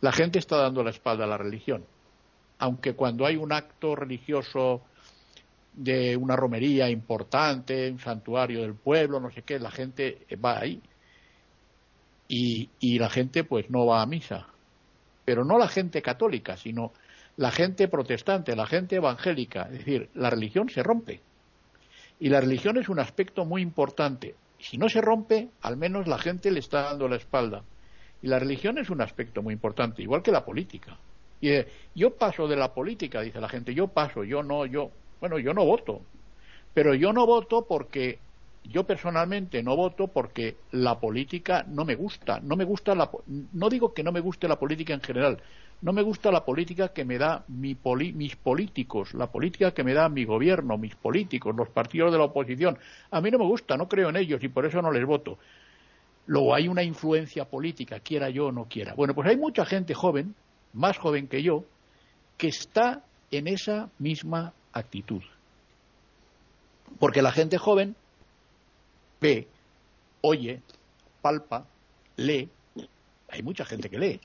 [0.00, 1.84] La gente está dando la espalda a la religión,
[2.58, 4.82] aunque cuando hay un acto religioso
[5.74, 10.80] de una romería importante, un santuario del pueblo, no sé qué, la gente va ahí
[12.34, 14.46] y, la gente pues no va a misa.
[15.24, 16.92] Pero no la gente católica, sino
[17.42, 19.62] la gente protestante, la gente evangélica.
[19.62, 21.20] Es decir, la religión se rompe.
[22.20, 24.36] Y la religión es un aspecto muy importante.
[24.60, 27.64] Si no se rompe, al menos la gente le está dando la espalda.
[28.22, 30.96] Y la religión es un aspecto muy importante, igual que la política.
[31.40, 31.66] Y eh,
[31.96, 35.52] yo paso de la política, dice la gente, yo paso, yo no, yo, bueno, yo
[35.52, 36.00] no voto.
[36.72, 38.20] Pero yo no voto porque
[38.64, 42.40] yo personalmente no voto porque la política no me gusta.
[42.40, 45.42] No me gusta la, no digo que no me guste la política en general.
[45.80, 47.76] No me gusta la política que me da mi
[48.14, 52.24] mis políticos, la política que me da mi gobierno, mis políticos, los partidos de la
[52.24, 52.78] oposición.
[53.10, 55.38] A mí no me gusta, no creo en ellos y por eso no les voto.
[56.26, 58.94] Luego hay una influencia política, quiera yo o no quiera.
[58.94, 60.36] Bueno, pues hay mucha gente joven,
[60.72, 61.64] más joven que yo,
[62.38, 63.02] que está
[63.32, 65.22] en esa misma actitud.
[67.00, 67.96] Porque la gente joven
[69.22, 69.48] ve,
[70.20, 70.60] oye,
[71.22, 71.66] palpa,
[72.16, 72.50] lee.
[73.30, 74.20] Hay mucha gente que lee.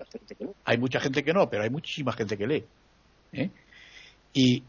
[0.66, 2.66] Hay mucha gente que no, pero hay muchísima gente que lee.
[3.32, 3.50] ¿eh?
[4.34, 4.64] Y,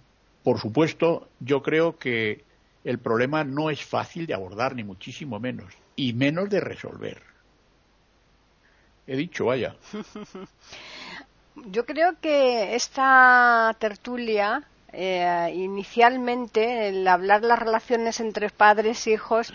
[0.44, 2.44] por supuesto, yo creo que
[2.84, 7.20] el problema no es fácil de abordar, ni muchísimo menos, y menos de resolver.
[9.06, 9.74] He dicho, vaya.
[11.66, 14.62] Yo creo que esta tertulia,
[14.92, 19.52] eh, inicialmente, el hablar las relaciones entre padres e hijos,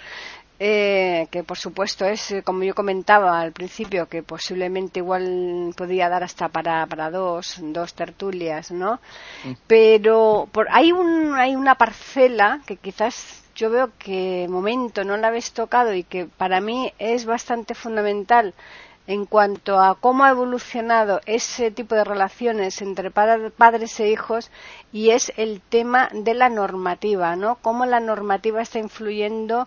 [0.59, 6.09] eh, que por supuesto es, eh, como yo comentaba al principio, que posiblemente igual podría
[6.09, 8.99] dar hasta para, para dos, dos tertulias, ¿no?
[9.43, 9.53] Mm.
[9.67, 15.27] Pero por, hay, un, hay una parcela que quizás yo veo que momento no la
[15.27, 18.53] habéis tocado y que para mí es bastante fundamental
[19.05, 24.49] en cuanto a cómo ha evolucionado ese tipo de relaciones entre padres e hijos
[24.91, 27.55] y es el tema de la normativa, ¿no?
[27.55, 29.65] Cómo la normativa está influyendo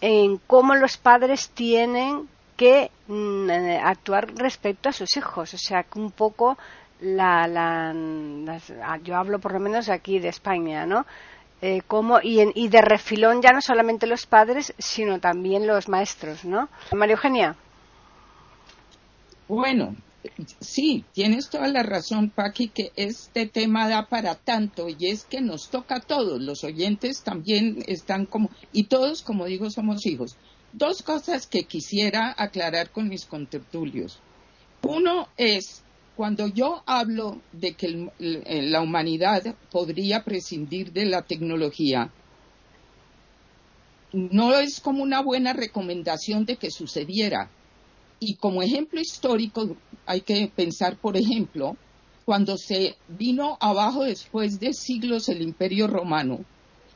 [0.00, 5.54] en cómo los padres tienen que mm, eh, actuar respecto a sus hijos.
[5.54, 6.58] O sea, que un poco
[7.00, 7.44] la,
[8.82, 11.06] ah, yo hablo por lo menos aquí de España, ¿no?
[11.60, 16.44] Eh, como, y, y de refilón ya no solamente los padres, sino también los maestros,
[16.44, 16.68] ¿no?
[16.92, 17.56] María Eugenia.
[19.48, 19.96] Bueno,
[20.60, 25.40] sí, tienes toda la razón, Paqui, que este tema da para tanto y es que
[25.40, 30.36] nos toca a todos, los oyentes también están como, y todos, como digo, somos hijos.
[30.72, 34.20] Dos cosas que quisiera aclarar con mis contertulios.
[34.82, 35.82] Uno es,
[36.14, 42.12] cuando yo hablo de que eh, la humanidad podría prescindir de la tecnología,
[44.12, 47.50] no es como una buena recomendación de que sucediera
[48.20, 51.76] y como ejemplo histórico hay que pensar, por ejemplo,
[52.24, 56.40] cuando se vino abajo después de siglos el imperio romano,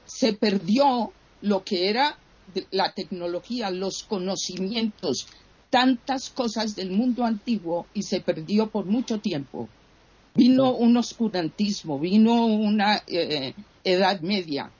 [0.04, 2.18] se perdió lo que era
[2.70, 5.26] la tecnología, los conocimientos,
[5.70, 9.68] tantas cosas del mundo antiguo y se perdió por mucho tiempo.
[10.34, 13.54] Vino un oscurantismo, vino una eh,
[13.84, 14.70] edad media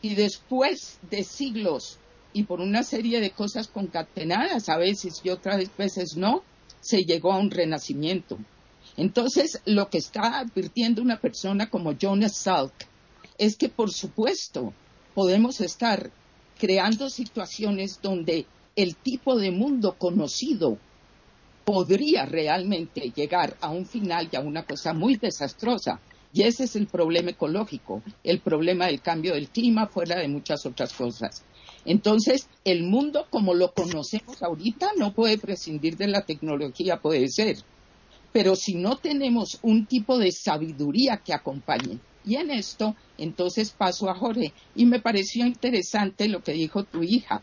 [0.00, 1.98] y después de siglos
[2.32, 6.42] y por una serie de cosas concatenadas a veces y otras veces no,
[6.80, 8.38] se llegó a un renacimiento.
[8.96, 12.72] Entonces, lo que está advirtiendo una persona como Jonas Salk
[13.38, 14.72] es que, por supuesto,
[15.14, 16.10] podemos estar
[16.58, 20.78] creando situaciones donde el tipo de mundo conocido
[21.64, 26.00] podría realmente llegar a un final y a una cosa muy desastrosa.
[26.34, 30.64] Y ese es el problema ecológico, el problema del cambio del clima, fuera de muchas
[30.64, 31.44] otras cosas.
[31.84, 37.56] Entonces, el mundo como lo conocemos ahorita no puede prescindir de la tecnología, puede ser.
[38.32, 44.08] Pero si no tenemos un tipo de sabiduría que acompañe, y en esto, entonces paso
[44.08, 47.42] a Jorge, y me pareció interesante lo que dijo tu hija.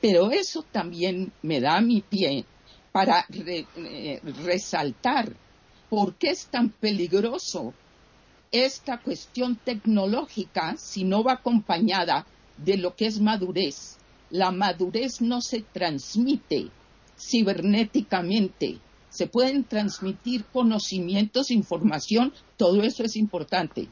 [0.00, 2.44] Pero eso también me da mi pie
[2.90, 5.36] para eh, resaltar
[5.90, 7.74] por qué es tan peligroso
[8.50, 12.26] esta cuestión tecnológica si no va acompañada
[12.64, 13.98] de lo que es madurez.
[14.30, 16.68] La madurez no se transmite
[17.18, 18.78] cibernéticamente.
[19.10, 23.88] Se pueden transmitir conocimientos, información, todo eso es importante.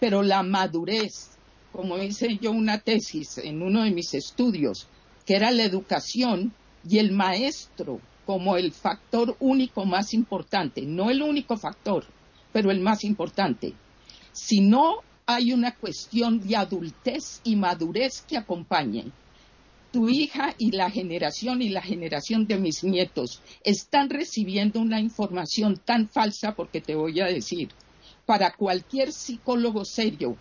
[0.00, 1.30] Pero la madurez,
[1.72, 4.88] como hice yo una tesis en uno de mis estudios,
[5.26, 6.52] que era la educación
[6.88, 12.04] y el maestro como el factor único más importante, no el único factor,
[12.52, 13.74] pero el más importante.
[14.32, 19.12] Si no hay una cuestión de adultez y madurez que acompañen.
[19.90, 25.80] Tu hija y la generación y la generación de mis nietos están recibiendo una información
[25.82, 27.68] tan falsa porque te voy a decir,
[28.26, 30.36] para cualquier psicólogo serio,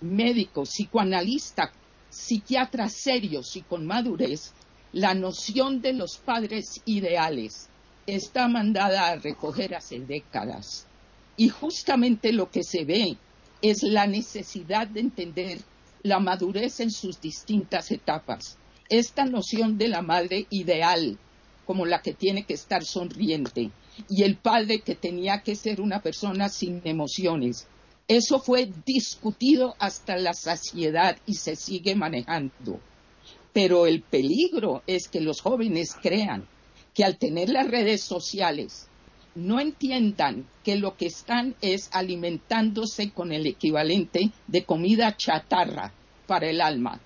[0.00, 1.72] médico, psicoanalista,
[2.08, 4.52] psiquiatra serio y con madurez,
[4.92, 7.68] la noción de los padres ideales
[8.06, 10.86] está mandada a recoger hace décadas.
[11.36, 13.16] Y justamente lo que se ve
[13.62, 15.58] es la necesidad de entender
[16.02, 18.56] la madurez en sus distintas etapas.
[18.88, 21.18] Esta noción de la madre ideal,
[21.66, 23.70] como la que tiene que estar sonriente,
[24.08, 27.66] y el padre que tenía que ser una persona sin emociones.
[28.06, 32.80] Eso fue discutido hasta la saciedad y se sigue manejando.
[33.52, 36.46] Pero el peligro es que los jóvenes crean
[36.94, 38.87] que al tener las redes sociales
[39.38, 45.92] no entiendan que lo que están es alimentándose con el equivalente de comida chatarra
[46.26, 47.00] para el alma,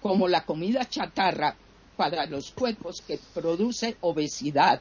[0.00, 1.54] como la comida chatarra
[1.94, 4.80] para los cuerpos que produce obesidad.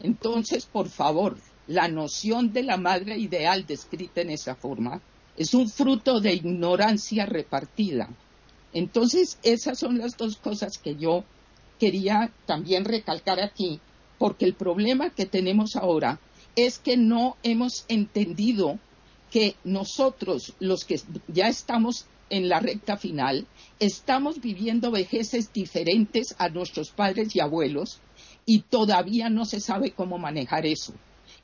[0.00, 1.38] Entonces, por favor,
[1.68, 5.00] la noción de la madre ideal descrita en esa forma
[5.38, 8.10] es un fruto de ignorancia repartida.
[8.74, 11.24] Entonces, esas son las dos cosas que yo
[11.80, 13.80] quería también recalcar aquí
[14.18, 16.20] porque el problema que tenemos ahora
[16.56, 18.78] es que no hemos entendido
[19.30, 23.46] que nosotros, los que ya estamos en la recta final,
[23.80, 28.00] estamos viviendo vejeces diferentes a nuestros padres y abuelos
[28.46, 30.94] y todavía no se sabe cómo manejar eso.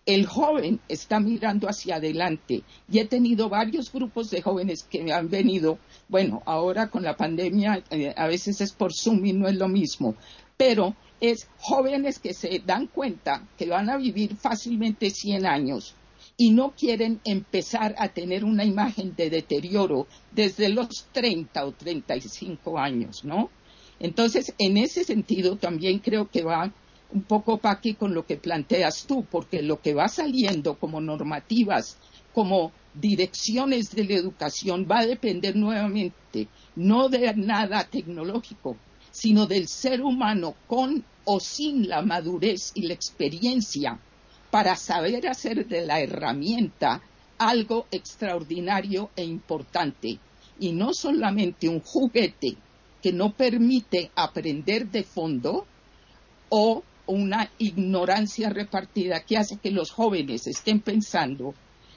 [0.06, 5.12] El joven está mirando hacia adelante y he tenido varios grupos de jóvenes que me
[5.12, 9.46] han venido, bueno, ahora con la pandemia eh, a veces es por Zoom y no
[9.46, 10.14] es lo mismo,
[10.56, 15.94] pero es jóvenes que se dan cuenta que van a vivir fácilmente 100 años
[16.36, 22.78] y no quieren empezar a tener una imagen de deterioro desde los 30 o 35
[22.78, 23.50] años, ¿no?
[23.98, 26.72] Entonces, en ese sentido, también creo que va
[27.12, 31.98] un poco, Paqui, con lo que planteas tú, porque lo que va saliendo como normativas,
[32.32, 38.76] como direcciones de la educación, va a depender nuevamente no de nada tecnológico,
[39.10, 43.98] sino del ser humano con o sin la madurez y la experiencia
[44.50, 47.02] para saber hacer de la herramienta
[47.38, 50.18] algo extraordinario e importante
[50.58, 52.56] y no solamente un juguete
[53.02, 55.66] que no permite aprender de fondo
[56.50, 61.54] o una ignorancia repartida que hace que los jóvenes estén pensando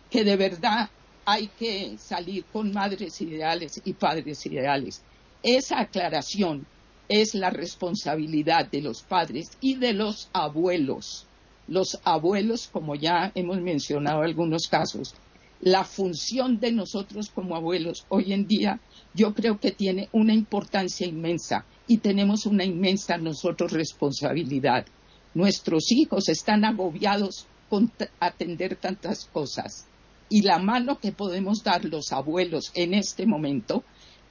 [0.10, 0.90] que de verdad
[1.26, 5.02] hay que salir con madres ideales y padres ideales.
[5.42, 6.66] Esa aclaración
[7.10, 11.26] es la responsabilidad de los padres y de los abuelos.
[11.68, 15.16] Los abuelos, como ya hemos mencionado algunos casos,
[15.62, 18.82] la función de nosotros como abuelos hoy en día
[19.14, 24.86] yo creo que tiene una importancia inmensa y tenemos una inmensa nosotros responsabilidad.
[25.34, 29.88] Nuestros hijos están agobiados con atender tantas cosas
[30.30, 33.84] y la mano que podemos dar los abuelos en este momento,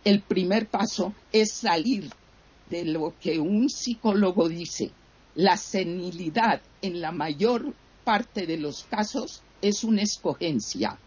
[0.05, 2.11] el primer paso es salir
[2.73, 4.91] de lo que un psicólogo dice.
[5.35, 10.99] La senilidad en la mayor parte de los casos es una escogencia.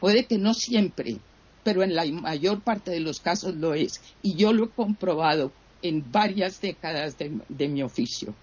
[0.00, 1.18] Puede que no siempre,
[1.62, 4.00] pero en la mayor parte de los casos lo es.
[4.22, 8.34] Y yo lo he comprobado en varias décadas de, de mi oficio.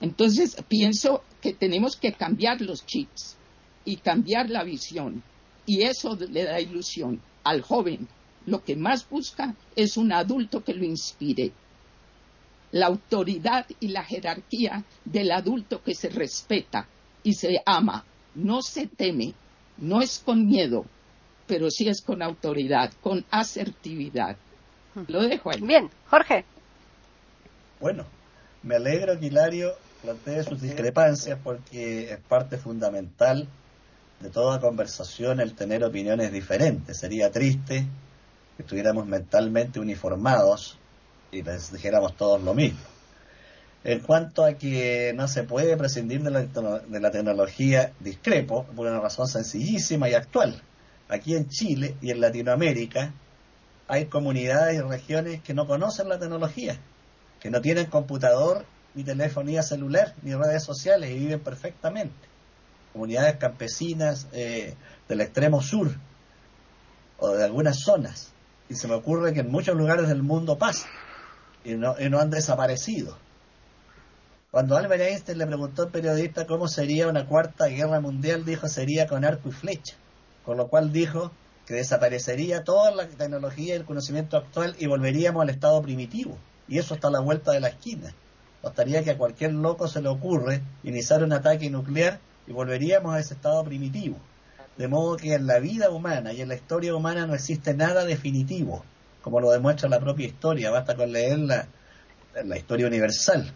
[0.00, 3.36] Entonces, pienso que tenemos que cambiar los chips
[3.84, 5.22] y cambiar la visión.
[5.64, 8.08] Y eso le da ilusión al joven.
[8.46, 11.52] Lo que más busca es un adulto que lo inspire.
[12.72, 16.86] La autoridad y la jerarquía del adulto que se respeta
[17.22, 18.04] y se ama,
[18.34, 19.34] no se teme,
[19.78, 20.84] no es con miedo,
[21.46, 24.36] pero sí es con autoridad, con asertividad.
[25.08, 25.60] Lo dejo ahí.
[25.60, 26.44] Bien, Jorge.
[27.80, 28.04] Bueno,
[28.62, 33.48] me alegro que Hilario plantee sus discrepancias porque es parte fundamental
[34.20, 36.98] de toda conversación el tener opiniones diferentes.
[36.98, 37.86] Sería triste
[38.56, 40.78] que estuviéramos mentalmente uniformados
[41.32, 42.80] y dijéramos todos lo mismo.
[43.82, 48.86] En cuanto a que no se puede prescindir de la, de la tecnología, discrepo por
[48.86, 50.60] una razón sencillísima y actual.
[51.08, 53.12] Aquí en Chile y en Latinoamérica
[53.88, 56.78] hay comunidades y regiones que no conocen la tecnología,
[57.40, 62.28] que no tienen computador ni telefonía celular, ni redes sociales y viven perfectamente.
[62.92, 64.74] Comunidades campesinas eh,
[65.08, 65.90] del extremo sur
[67.18, 68.32] o de algunas zonas.
[68.68, 70.86] Y se me ocurre que en muchos lugares del mundo pasa
[71.64, 73.16] y no, y no han desaparecido.
[74.50, 79.06] Cuando Albert Einstein le preguntó al periodista cómo sería una cuarta guerra mundial, dijo sería
[79.06, 79.94] con arco y flecha.
[80.44, 81.30] Con lo cual dijo
[81.66, 86.36] que desaparecería toda la tecnología y el conocimiento actual y volveríamos al estado primitivo.
[86.66, 88.12] Y eso está a la vuelta de la esquina.
[88.62, 93.20] Bastaría que a cualquier loco se le ocurre iniciar un ataque nuclear y volveríamos a
[93.20, 94.16] ese estado primitivo.
[94.76, 98.04] De modo que en la vida humana y en la historia humana no existe nada
[98.04, 98.84] definitivo,
[99.22, 103.52] como lo demuestra la propia historia, basta con leer la, historia universal.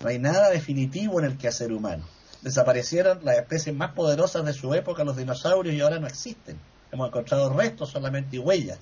[0.00, 2.04] No hay nada definitivo en el quehacer humano.
[2.42, 6.58] Desaparecieron las especies más poderosas de su época, los dinosaurios, y ahora no existen.
[6.92, 8.78] Hemos encontrado restos solamente y huellas.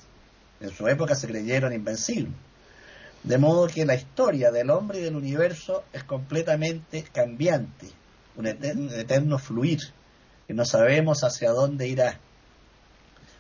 [0.61, 2.33] En su época se creyeron invencibles.
[3.23, 7.89] De modo que la historia del hombre y del universo es completamente cambiante,
[8.37, 9.79] un eterno, fluir,
[10.49, 12.19] que no sabemos hacia dónde irá.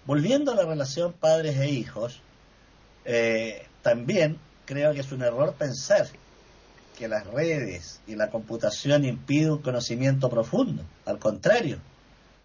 [0.06, 2.22] Volviendo a la relación padres e hijos,
[3.04, 6.08] eh, también creo que es un error pensar
[6.98, 10.84] que las redes y la computación impiden un conocimiento profundo.
[11.04, 11.78] Al contrario,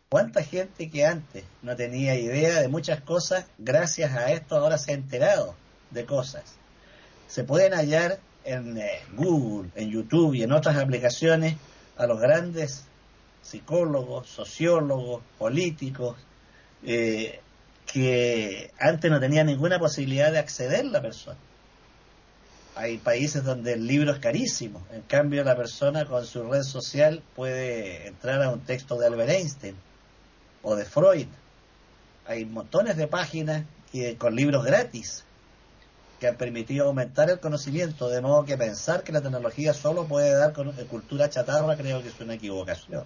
[0.09, 4.91] ¿cuánta gente que antes no tenía idea de muchas cosas, gracias a esto ahora se
[4.91, 5.55] ha enterado
[5.91, 6.57] de cosas?
[7.27, 11.55] se pueden hallar en eh, Google, en YouTube y en otras aplicaciones
[11.97, 12.85] a los grandes
[13.41, 16.17] psicólogos, sociólogos, políticos,
[16.83, 17.41] eh,
[17.91, 21.37] que antes no tenían ninguna posibilidad de acceder la persona.
[22.75, 27.23] Hay países donde el libro es carísimo, en cambio la persona con su red social
[27.35, 29.75] puede entrar a un texto de Albert Einstein
[30.61, 31.27] o de Freud.
[32.27, 35.23] Hay montones de páginas que, con libros gratis
[36.19, 40.31] que han permitido aumentar el conocimiento, de modo que pensar que la tecnología solo puede
[40.31, 43.05] dar eh, cultura chatarra creo que es una equivocación.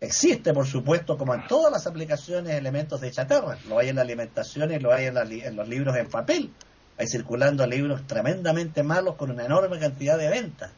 [0.00, 3.58] Existe, por supuesto, como en todas las aplicaciones, elementos de chatarra.
[3.68, 6.52] Lo hay en la alimentación y lo hay en, los libros en papel.
[6.96, 10.70] Hay circulando libros tremendamente malos con una enorme cantidad de ventas.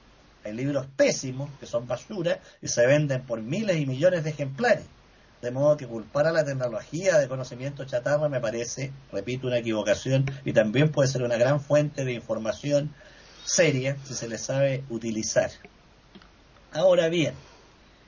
[0.43, 4.85] Hay libros pésimos, que son basura, y se venden por miles y millones de ejemplares.
[5.43, 10.25] De modo que culpar a la tecnología de conocimiento chatarra me parece, repito, una equivocación
[10.45, 12.95] y también puede ser una gran fuente de información
[13.45, 15.51] seria si se le sabe utilizar.
[16.73, 17.35] Ahora bien,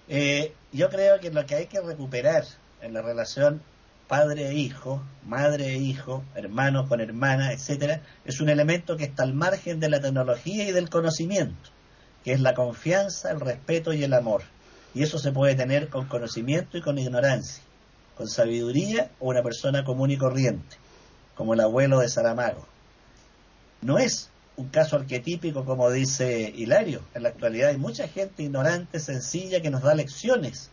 [0.09, 2.45] eh, yo creo que lo que hay que recuperar
[2.81, 3.63] en la relación
[4.09, 9.23] padre e hijo, madre e hijo, hermano con hermana, etcétera, es un elemento que está
[9.23, 11.71] al margen de la tecnología y del conocimiento,
[12.25, 14.43] que es la confianza, el respeto y el amor.
[14.93, 17.63] Y eso se puede tener con conocimiento y con ignorancia,
[18.17, 20.77] con sabiduría o una persona común y corriente,
[21.35, 22.67] como el abuelo de Saramago.
[23.81, 27.03] No es un caso arquetípico como dice Hilario.
[27.15, 30.71] En la actualidad hay mucha gente ignorante, sencilla, que nos da lecciones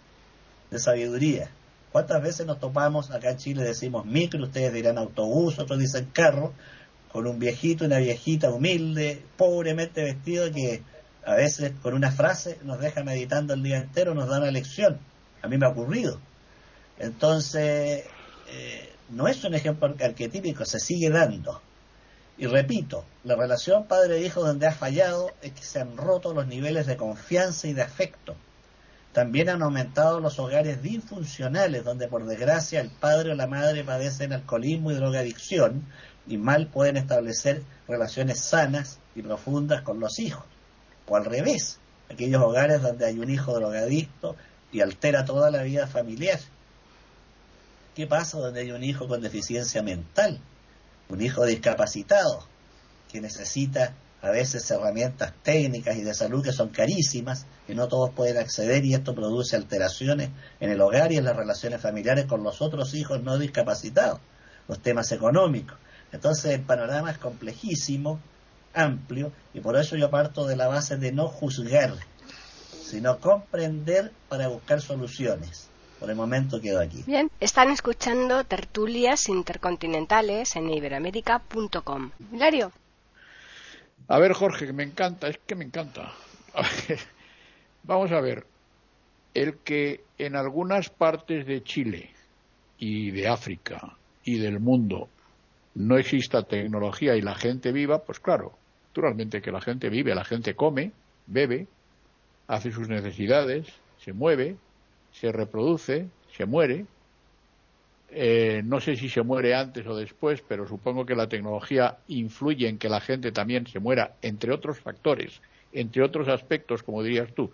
[0.69, 1.49] de sabiduría.
[1.91, 6.53] ¿Cuántas veces nos topamos, acá en Chile decimos micro, ustedes dirán autobús, otros dicen carro,
[7.11, 10.83] con un viejito, una viejita humilde, pobremente vestido, que
[11.25, 14.99] a veces con una frase nos deja meditando el día entero, nos da una lección.
[15.41, 16.19] A mí me ha ocurrido.
[16.99, 18.03] Entonces,
[18.49, 21.61] eh, no es un ejemplo arquetípico, se sigue dando.
[22.39, 26.87] Y repito, la relación padre-hijo donde ha fallado es que se han roto los niveles
[26.87, 28.33] de confianza y de afecto.
[29.11, 34.31] También han aumentado los hogares disfuncionales, donde por desgracia el padre o la madre padecen
[34.31, 35.83] alcoholismo y drogadicción
[36.27, 40.45] y mal pueden establecer relaciones sanas y profundas con los hijos.
[41.07, 41.79] O al revés,
[42.09, 44.37] aquellos hogares donde hay un hijo drogadicto
[44.71, 46.39] y altera toda la vida familiar.
[47.95, 50.39] ¿Qué pasa donde hay un hijo con deficiencia mental?
[51.09, 52.45] Un hijo discapacitado
[53.11, 58.11] que necesita a veces herramientas técnicas y de salud que son carísimas, que no todos
[58.11, 60.29] pueden acceder y esto produce alteraciones
[60.59, 64.19] en el hogar y en las relaciones familiares con los otros hijos no discapacitados,
[64.67, 65.77] los temas económicos.
[66.11, 68.19] Entonces el panorama es complejísimo,
[68.73, 71.93] amplio, y por eso yo parto de la base de no juzgar,
[72.83, 75.68] sino comprender para buscar soluciones.
[75.99, 77.03] Por el momento quedo aquí.
[77.05, 82.11] Bien, están escuchando tertulias intercontinentales en iberoamérica.com.
[82.31, 82.71] Hilario.
[84.07, 86.13] A ver, Jorge, que me encanta, es que me encanta.
[87.83, 88.45] vamos a ver,
[89.33, 92.11] el que en algunas partes de Chile
[92.77, 95.09] y de África y del mundo
[95.75, 100.25] no exista tecnología y la gente viva, pues claro, naturalmente que la gente vive, la
[100.25, 100.91] gente come,
[101.27, 101.67] bebe,
[102.47, 103.67] hace sus necesidades,
[103.99, 104.57] se mueve,
[105.19, 106.85] se reproduce, se muere.
[108.11, 112.67] Eh, no sé si se muere antes o después, pero supongo que la tecnología influye
[112.67, 115.41] en que la gente también se muera, entre otros factores,
[115.73, 117.51] entre otros aspectos, como dirías tú,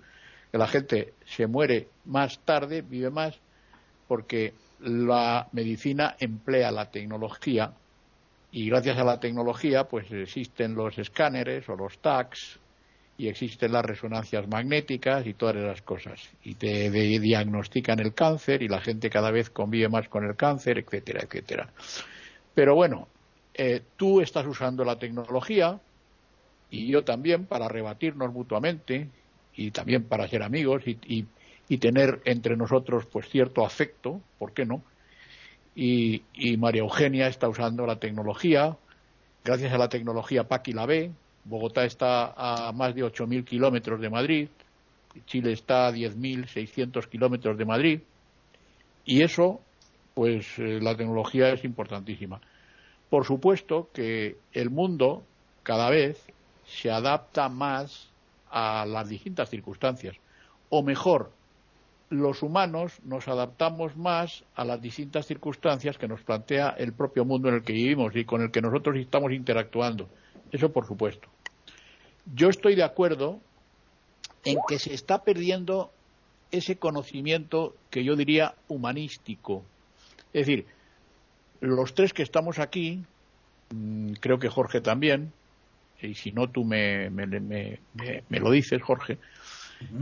[0.51, 3.37] que la gente se muere más tarde, vive más,
[4.07, 7.73] porque la medicina emplea la tecnología
[8.51, 12.59] y gracias a la tecnología pues existen los escáneres o los tags
[13.17, 18.67] y existen las resonancias magnéticas y todas esas cosas y te diagnostican el cáncer y
[18.67, 21.69] la gente cada vez convive más con el cáncer etcétera etcétera
[22.53, 23.07] pero bueno
[23.53, 25.79] eh, tú estás usando la tecnología
[26.69, 29.09] y yo también para rebatirnos mutuamente
[29.55, 31.25] y también para ser amigos y,
[31.69, 34.81] y tener entre nosotros pues cierto afecto ¿por qué no?
[35.75, 38.77] y, María Eugenia está usando la tecnología.
[39.43, 41.11] Gracias a la tecnología Paqui la ve.
[41.45, 44.49] Bogotá está a más de 8.000 kilómetros de Madrid.
[45.27, 48.01] Chile está a 10.600 kilómetros de Madrid.
[49.05, 49.61] Y eso,
[50.15, 52.41] pues eh, la tecnología es importantísima.
[53.09, 55.23] Por supuesto que el mundo
[55.61, 56.19] cada vez
[56.65, 58.09] se adapta más
[58.49, 60.15] a las distintas circunstancias.
[60.69, 61.31] O mejor,
[62.09, 67.49] los humanos nos adaptamos más a las distintas circunstancias que nos plantea el propio mundo
[67.49, 70.09] en el que vivimos y con el que nosotros estamos interactuando.
[70.51, 71.34] Eso por supuesto.
[72.33, 73.39] Yo estoy de acuerdo
[74.43, 75.91] en que se está perdiendo
[76.51, 79.63] ese conocimiento que yo diría humanístico.
[80.33, 80.65] Es decir,
[81.61, 83.03] los tres que estamos aquí,
[83.69, 85.33] mm, creo que Jorge también,
[86.01, 87.79] y si no tú me, me, me,
[88.29, 89.17] me lo dices, Jorge,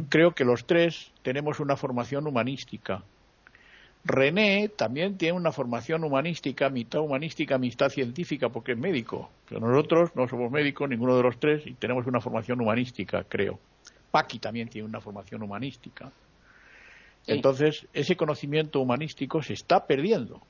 [0.09, 3.03] Creo que los tres tenemos una formación humanística.
[4.05, 9.29] René también tiene una formación humanística, mitad humanística, mitad científica, porque es médico.
[9.47, 13.59] Pero nosotros no somos médicos, ninguno de los tres, y tenemos una formación humanística, creo.
[14.11, 16.11] Paqui también tiene una formación humanística.
[17.27, 20.41] Entonces, ese conocimiento humanístico se está perdiendo.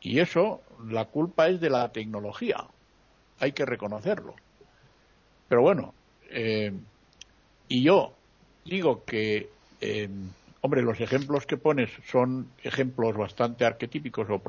[0.00, 2.64] Y eso, la culpa es de la tecnología.
[3.38, 4.34] Hay que reconocerlo.
[5.48, 5.92] Pero bueno,
[6.30, 6.72] eh,
[7.68, 8.14] y yo
[8.64, 9.50] digo que,
[9.80, 10.30] em,
[10.60, 14.42] hombre, los ejemplos que pones son ejemplos bastante arquetípicos o,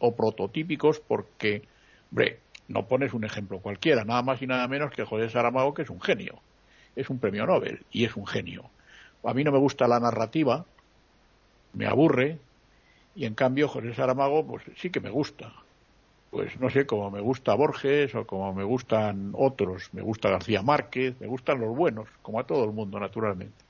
[0.00, 1.62] o prototípicos porque,
[2.10, 5.82] hombre, no pones un ejemplo cualquiera, nada más y nada menos que José Saramago, que
[5.82, 6.40] es un genio.
[6.96, 8.70] Es un premio Nobel y es un genio.
[9.24, 10.66] A mí no me gusta la narrativa,
[11.72, 12.38] me aburre,
[13.14, 15.52] y en cambio José Saramago, pues sí que me gusta.
[16.30, 20.62] Pues no sé, como me gusta Borges o como me gustan otros, me gusta García
[20.62, 23.64] Márquez, me gustan los buenos, como a todo el mundo, naturalmente.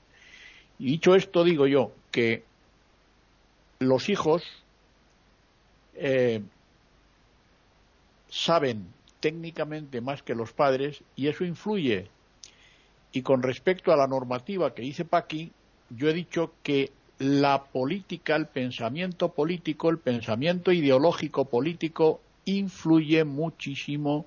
[0.79, 2.43] Y dicho esto, digo yo que
[3.79, 4.43] los hijos
[5.95, 6.41] eh,
[8.29, 8.87] saben
[9.19, 12.07] técnicamente más que los padres y eso influye.
[13.11, 15.51] Y con respecto a la normativa que dice Paqui,
[15.89, 24.25] yo he dicho que la política, el pensamiento político, el pensamiento ideológico político influye muchísimo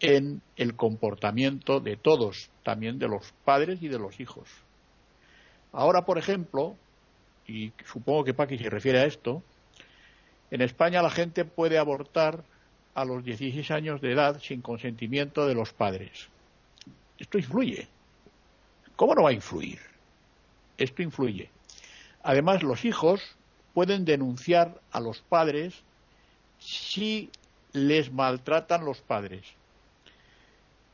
[0.00, 4.48] en el comportamiento de todos, también de los padres y de los hijos.
[5.78, 6.74] Ahora, por ejemplo,
[7.46, 9.44] y supongo que Paqui se refiere a esto,
[10.50, 12.42] en España la gente puede abortar
[12.96, 16.30] a los 16 años de edad sin consentimiento de los padres.
[17.16, 17.86] Esto influye.
[18.96, 19.78] ¿Cómo no va a influir?
[20.78, 21.48] Esto influye.
[22.24, 23.36] Además, los hijos
[23.72, 25.84] pueden denunciar a los padres
[26.58, 27.30] si
[27.72, 29.46] les maltratan los padres.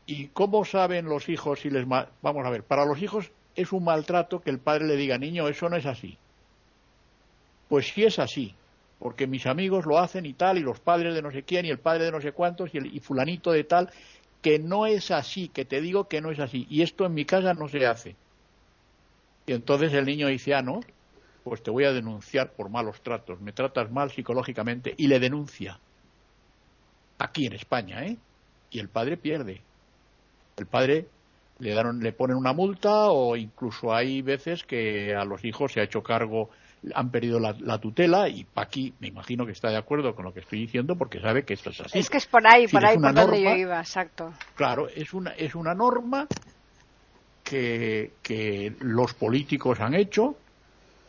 [0.05, 3.85] ¿Y cómo saben los hijos si les Vamos a ver, para los hijos es un
[3.85, 6.19] maltrato que el padre le diga, niño, eso no es así.
[7.69, 8.55] Pues sí es así,
[8.99, 11.71] porque mis amigos lo hacen y tal, y los padres de no sé quién, y
[11.71, 13.91] el padre de no sé cuántos, y, el, fulanito de tal,
[14.43, 17.25] que no es así, que te digo que no es así, y esto en mi
[17.25, 18.17] casa no se hace.
[19.47, 20.81] Y entonces el niño dice, ah, no,
[21.45, 25.79] pues te voy a denunciar por malos tratos, me tratas mal psicológicamente, y le denuncia.
[27.19, 28.17] Aquí en España, ¿eh?
[28.71, 29.61] Y el padre pierde.
[30.57, 31.07] El padre
[31.59, 35.85] le, le ponen una multa o incluso hay veces que a los hijos se ha
[35.85, 36.51] hecho cargo
[36.95, 40.41] han perdido la, tutela y Paqui me imagino que está de acuerdo con lo que
[40.41, 41.99] estoy diciendo porque sabe que esto es así.
[41.99, 44.33] Es que es por ahí, por ahí por donde yo iba, exacto.
[44.55, 46.27] Claro, es una, es una norma
[47.43, 50.37] que, que los políticos han hecho,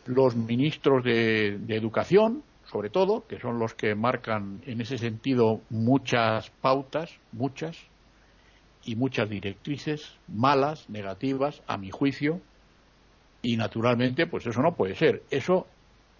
[0.06, 5.60] los ministros de, de educación, sobre todo, que son los que marcan en ese sentido
[5.70, 7.76] muchas pautas, muchas,
[8.86, 12.40] y muchas directrices malas, negativas, a mi juicio,
[13.42, 15.22] y naturalmente, pues eso no puede ser.
[15.30, 15.66] Eso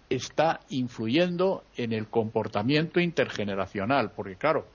[0.09, 4.65] está influyendo en el comportamiento intergeneracional, porque claro,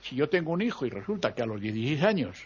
[0.00, 2.38] si yo tengo un hijo y resulta que a los 16 años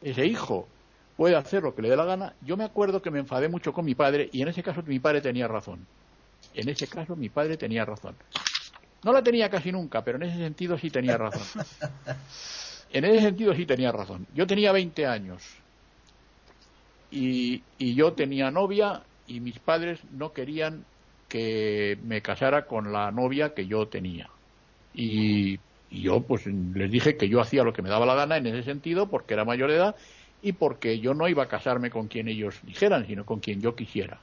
[0.00, 0.68] ese hijo
[1.16, 3.72] puede hacer lo que le dé la gana, yo me acuerdo que me enfadé mucho
[3.72, 5.86] con mi padre y en ese caso mi padre tenía razón.
[6.54, 8.14] En ese caso mi padre tenía razón.
[9.04, 11.42] No la tenía casi nunca, pero en ese sentido sí tenía razón.
[12.92, 14.26] En ese sentido sí tenía razón.
[14.34, 15.42] Yo tenía 20 años
[17.10, 20.84] y, yo tenía novia y mis padres no querían
[21.28, 24.28] que me casara con la novia que yo tenía.
[24.94, 25.58] Y,
[25.90, 28.62] yo pues les dije que yo hacía lo que me daba la gana en ese
[28.62, 29.96] sentido porque era mayor de edad
[30.40, 33.76] y porque yo no iba a casarme con quien ellos dijeran, sino con quien yo
[33.76, 34.18] quisiera.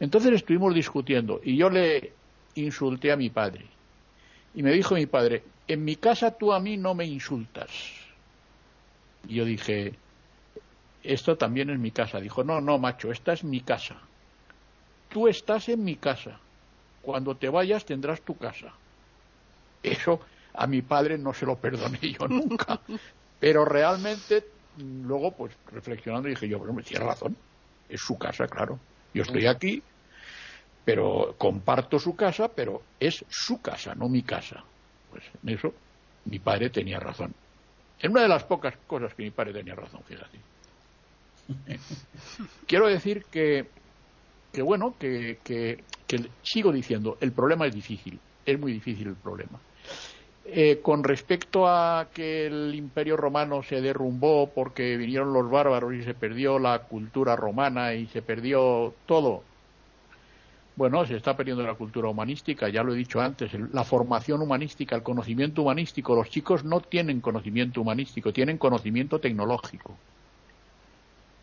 [0.00, 2.12] Entonces estuvimos discutiendo y yo le
[2.54, 3.64] insulté a mi padre.
[4.56, 7.70] Y me dijo mi padre, en mi casa tú a mí no me insultas.
[9.28, 9.92] Y yo dije,
[11.04, 12.20] esto también es mi casa.
[12.20, 13.96] Dijo, no, no, macho, esta es mi casa.
[15.10, 16.40] Tú estás en mi casa.
[17.02, 18.72] Cuando te vayas tendrás tu casa.
[19.82, 20.20] Eso
[20.54, 22.80] a mi padre no se lo perdoné yo nunca.
[23.38, 24.42] Pero realmente,
[24.78, 27.36] luego, pues reflexionando, dije yo, bueno, me tiene razón.
[27.90, 28.78] Es su casa, claro.
[29.12, 29.82] Yo estoy aquí,
[30.86, 34.62] pero comparto su casa, pero es su casa, no mi casa.
[35.10, 35.74] Pues en eso
[36.26, 37.34] mi padre tenía razón.
[37.98, 40.38] En una de las pocas cosas que mi padre tenía razón, fíjate.
[42.68, 43.66] Quiero decir que,
[44.52, 45.82] que bueno, que, que,
[46.44, 49.58] sigo diciendo, el problema es difícil, es muy difícil el problema.
[50.44, 56.04] Eh, con respecto a que el imperio romano se derrumbó porque vinieron los bárbaros y
[56.04, 59.42] se perdió la cultura romana y se perdió todo,
[60.76, 64.94] bueno, se está perdiendo la cultura humanística, ya lo he dicho antes, la formación humanística,
[64.94, 66.14] el conocimiento humanístico.
[66.14, 69.96] Los chicos no tienen conocimiento humanístico, tienen conocimiento tecnológico.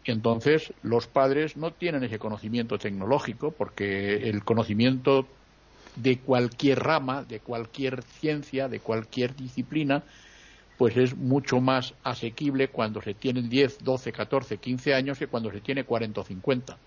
[0.06, 5.26] Entonces, los padres no tienen ese conocimiento tecnológico porque el conocimiento
[5.96, 10.04] de cualquier rama, de cualquier ciencia, de cualquier disciplina,
[10.78, 15.52] pues es mucho más asequible cuando se tienen 10, 12, 14, 15 años que cuando
[15.52, 16.78] se tiene 40 o 50.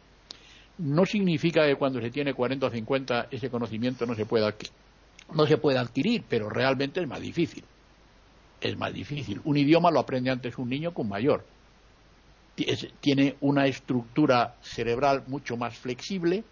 [0.79, 4.55] No significa que cuando se tiene 40 o 50 ese conocimiento no se pueda,
[5.35, 7.64] no se pueda adquirir, pero realmente es más difícil.
[8.61, 9.41] Es más difícil.
[9.45, 11.45] Un idioma lo aprende antes un niño que un mayor
[13.01, 16.45] tiene una estructura cerebral mucho más flexible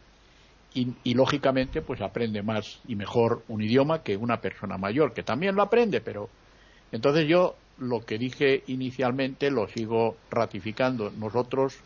[0.75, 5.55] y, lógicamente pues aprende más y mejor un idioma que una persona mayor que también
[5.55, 6.29] lo aprende pero
[6.91, 11.79] entonces yo lo que dije inicialmente lo sigo ratificando nosotros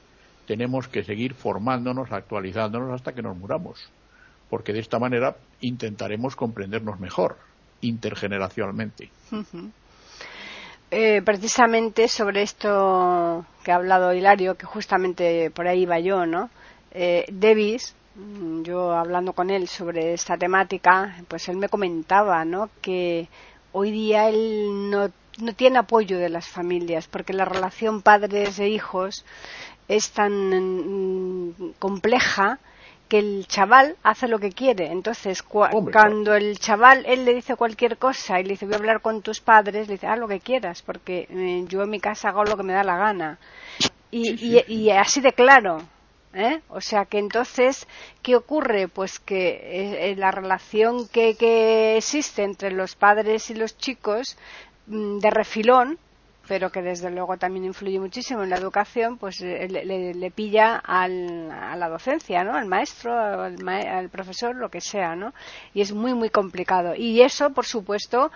[0.48, 3.78] tenemos que seguir formándonos actualizándonos hasta que nos muramos
[4.48, 7.36] porque de esta manera intentaremos comprendernos mejor
[7.82, 9.10] intergeneracionalmente
[10.90, 16.48] eh, precisamente sobre esto que ha hablado Hilario, que justamente por ahí iba yo, ¿no?
[16.92, 22.70] Eh, Davis, mm, yo hablando con él sobre esta temática, pues él me comentaba, ¿no?
[22.80, 23.28] Que
[23.72, 28.68] hoy día él no, no tiene apoyo de las familias, porque la relación padres e
[28.68, 29.26] hijos
[29.88, 32.58] es tan mm, compleja
[33.08, 34.92] que el chaval hace lo que quiere.
[34.92, 39.00] Entonces, cuando el chaval, él le dice cualquier cosa y le dice, voy a hablar
[39.00, 42.28] con tus padres, le dice, haz lo que quieras, porque eh, yo en mi casa
[42.28, 43.38] hago lo que me da la gana.
[44.10, 45.82] Y, y, así de claro.
[46.34, 46.60] ¿eh?
[46.68, 47.86] O sea que entonces,
[48.22, 48.88] ¿qué ocurre?
[48.88, 54.36] Pues que eh, la relación que, que existe entre los padres y los chicos
[54.86, 55.98] mm, de refilón
[56.48, 61.50] pero que desde luego también influye muchísimo en la educación, pues eh, le, pilla al,
[61.50, 62.54] a la docencia, ¿no?
[62.54, 65.34] Al maestro, al, profesor, lo que sea, ¿no?
[65.74, 66.94] Y es muy, muy complicado.
[66.96, 68.32] Y eso, por supuesto,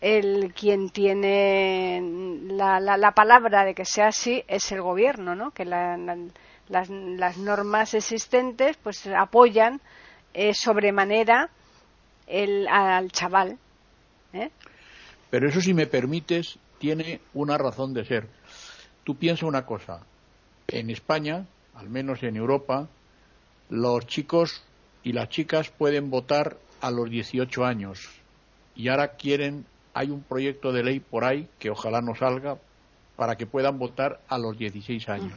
[0.00, 2.00] el quien tiene
[2.46, 5.50] la, la, palabra de que sea así es el gobierno, ¿no?
[5.50, 5.98] Que las,
[6.68, 9.80] las, normas existentes, pues apoyan
[10.34, 11.50] eh, sobremanera
[12.28, 13.58] el, al chaval.
[14.32, 14.50] ¿eh?
[15.30, 18.28] Pero eso, si me permites, tiene una razón de ser.
[19.04, 20.00] Tú piensa una cosa,
[20.68, 22.88] en España, al menos en Europa,
[23.68, 24.62] los chicos
[25.02, 28.08] y las chicas pueden votar a los 18 años
[28.74, 29.64] y ahora quieren,
[29.94, 32.58] hay un proyecto de ley por ahí que ojalá no salga
[33.16, 35.32] para que puedan votar a los 16 años.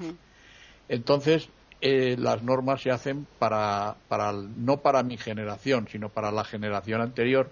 [0.89, 1.49] Entonces,
[1.81, 6.99] eh, las normas se hacen para, para, no para mi generación, sino para la generación
[6.99, 7.49] anterior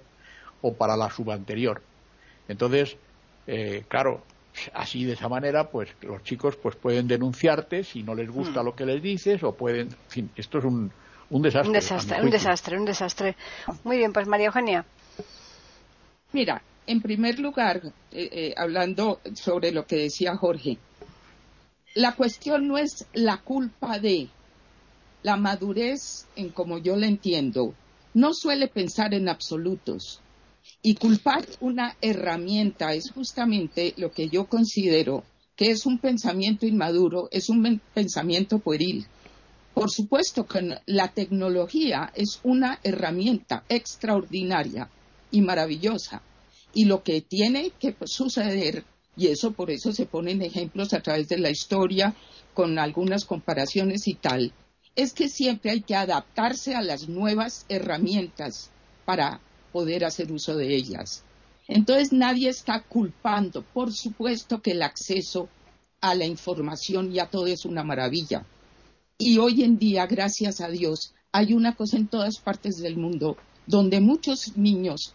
[0.61, 1.81] o para la subanterior.
[2.49, 2.97] Entonces,
[3.47, 4.23] eh, claro,
[4.73, 8.65] así de esa manera, pues los chicos pues pueden denunciarte si no les gusta hmm.
[8.65, 10.91] lo que les dices o pueden, en fin, esto es un,
[11.29, 11.69] un desastre.
[11.69, 13.35] Un desastre, un desastre, un desastre.
[13.83, 14.85] Muy bien, pues María Eugenia.
[16.33, 17.81] Mira, en primer lugar,
[18.11, 20.77] eh, eh, hablando sobre lo que decía Jorge,
[21.95, 24.27] la cuestión no es la culpa de
[25.23, 27.73] la madurez, en como yo la entiendo,
[28.13, 30.21] no suele pensar en absolutos.
[30.89, 35.25] Y culpar una herramienta es justamente lo que yo considero
[35.57, 39.05] que es un pensamiento inmaduro, es un pensamiento pueril.
[39.73, 44.89] Por supuesto que la tecnología es una herramienta extraordinaria
[45.29, 46.21] y maravillosa.
[46.73, 48.85] Y lo que tiene que suceder,
[49.17, 52.15] y eso por eso se ponen ejemplos a través de la historia
[52.53, 54.53] con algunas comparaciones y tal,
[54.95, 58.71] es que siempre hay que adaptarse a las nuevas herramientas
[59.03, 59.41] para
[59.77, 61.23] poder hacer uso de ellas.
[61.67, 63.61] Entonces nadie está culpando.
[63.61, 65.49] Por supuesto que el acceso
[66.01, 68.43] a la información y a todo es una maravilla.
[69.19, 73.37] Y hoy en día, gracias a Dios, hay una cosa en todas partes del mundo
[73.67, 75.13] donde muchos niños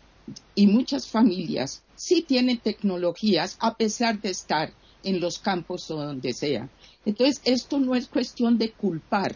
[0.55, 6.35] y muchas familias sí tienen tecnologías a pesar de estar en los campos o donde
[6.35, 6.71] sea.
[7.05, 9.35] Entonces, esto no es cuestión de culpar,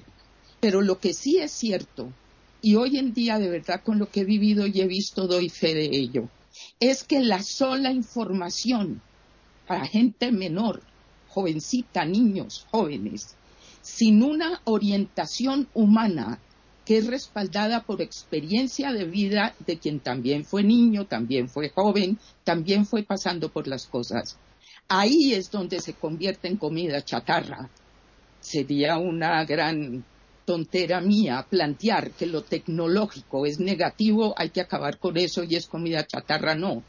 [0.61, 2.12] pero lo que sí es cierto
[2.63, 5.49] y hoy en día de verdad con lo que he vivido y he visto doy
[5.49, 6.29] fe de ello,
[6.81, 9.03] es que la sola información
[9.67, 10.83] para gente menor,
[11.29, 13.37] jovencita, niños, jóvenes,
[13.83, 16.41] sin una orientación humana
[16.85, 22.19] que es respaldada por experiencia de vida de quien también fue niño, también fue joven,
[22.45, 24.39] también fue pasando por las cosas.
[24.89, 27.69] Ahí es donde se convierte en comida chatarra.
[28.41, 30.05] Sería una gran
[30.47, 35.67] tontera mía plantear que lo tecnológico es negativo, hay que acabar con eso y es
[35.67, 36.83] comida chatarra, no.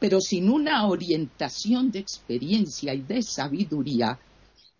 [0.00, 4.18] Pero sin una orientación de experiencia y de sabiduría,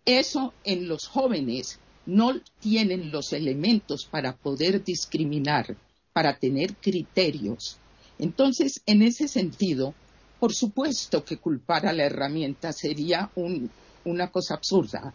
[0.03, 5.77] eso en los jóvenes no tienen los elementos para poder discriminar,
[6.11, 7.77] para tener criterios.
[8.17, 9.93] Entonces, en ese sentido,
[10.39, 13.29] por supuesto que culpar a la herramienta sería
[14.05, 15.13] una cosa absurda,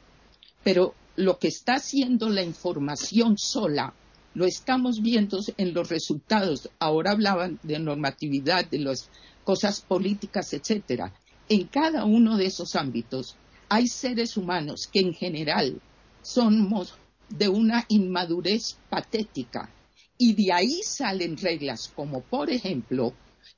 [0.62, 3.94] pero lo que está haciendo la información sola
[4.34, 6.70] lo estamos viendo en los resultados.
[6.78, 9.10] Ahora hablaban de normatividad, de las
[9.44, 11.12] cosas políticas, etcétera.
[11.48, 13.36] En cada uno de esos ámbitos
[13.68, 15.80] hay seres humanos que en general
[16.22, 16.94] somos
[17.28, 19.70] de una inmadurez patética
[20.16, 23.14] y de ahí salen reglas como por ejemplo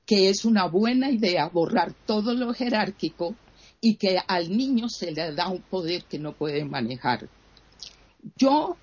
[0.06, 3.34] que es una buena idea borrar todo lo jerárquico
[3.80, 7.28] y que al niño se le da un poder que no puede manejar.
[8.36, 8.76] Yo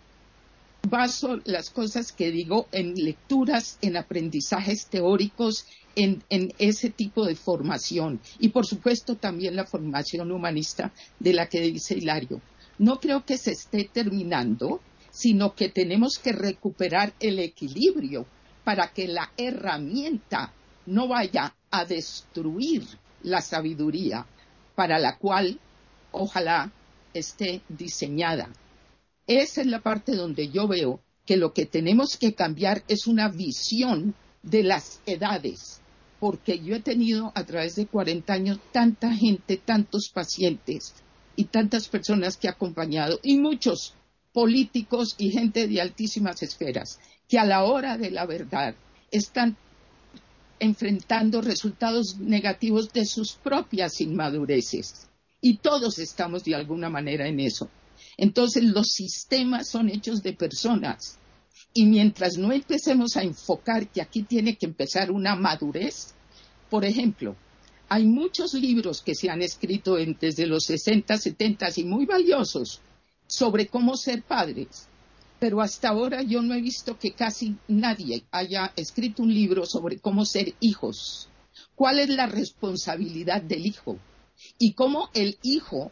[0.87, 5.65] baso las cosas que digo en lecturas, en aprendizajes teóricos,
[5.95, 6.23] en,
[6.57, 11.95] ese tipo de formación y por supuesto también la formación humanista de la que dice
[11.95, 12.41] Hilario.
[12.79, 14.79] No creo que se esté terminando,
[15.11, 18.25] sino que tenemos que recuperar el equilibrio
[18.63, 20.53] para que la herramienta
[20.85, 22.85] no vaya a destruir
[23.23, 24.25] la sabiduría
[24.75, 25.59] para la cual
[26.11, 26.71] ojalá
[27.13, 28.49] esté diseñada
[29.39, 33.29] esa es la parte donde yo veo que lo que tenemos que cambiar es una
[33.29, 35.81] visión de las edades,
[36.19, 40.93] porque yo he tenido a través de 40 años tanta gente, tantos pacientes,
[41.35, 43.95] y tantas personas que ha acompañado y muchos
[44.33, 48.75] políticos y gente de altísimas esferas que a la hora de la verdad
[49.11, 49.57] están
[50.59, 55.07] enfrentando resultados negativos de sus propias inmadureces.
[55.41, 57.69] Y todos estamos de alguna manera en eso.
[58.21, 61.17] Entonces los sistemas son hechos de personas.
[61.73, 66.13] Y mientras no empecemos a enfocar que aquí tiene que empezar una madurez,
[66.69, 67.35] por ejemplo,
[67.89, 72.79] hay muchos libros que se han escrito desde los 60, 70 y muy valiosos
[73.25, 74.87] sobre cómo ser padres.
[75.39, 79.97] Pero hasta ahora yo no he visto que casi nadie haya escrito un libro sobre
[79.97, 81.27] cómo ser hijos,
[81.73, 83.97] cuál es la responsabilidad del hijo
[84.59, 85.91] y cómo el hijo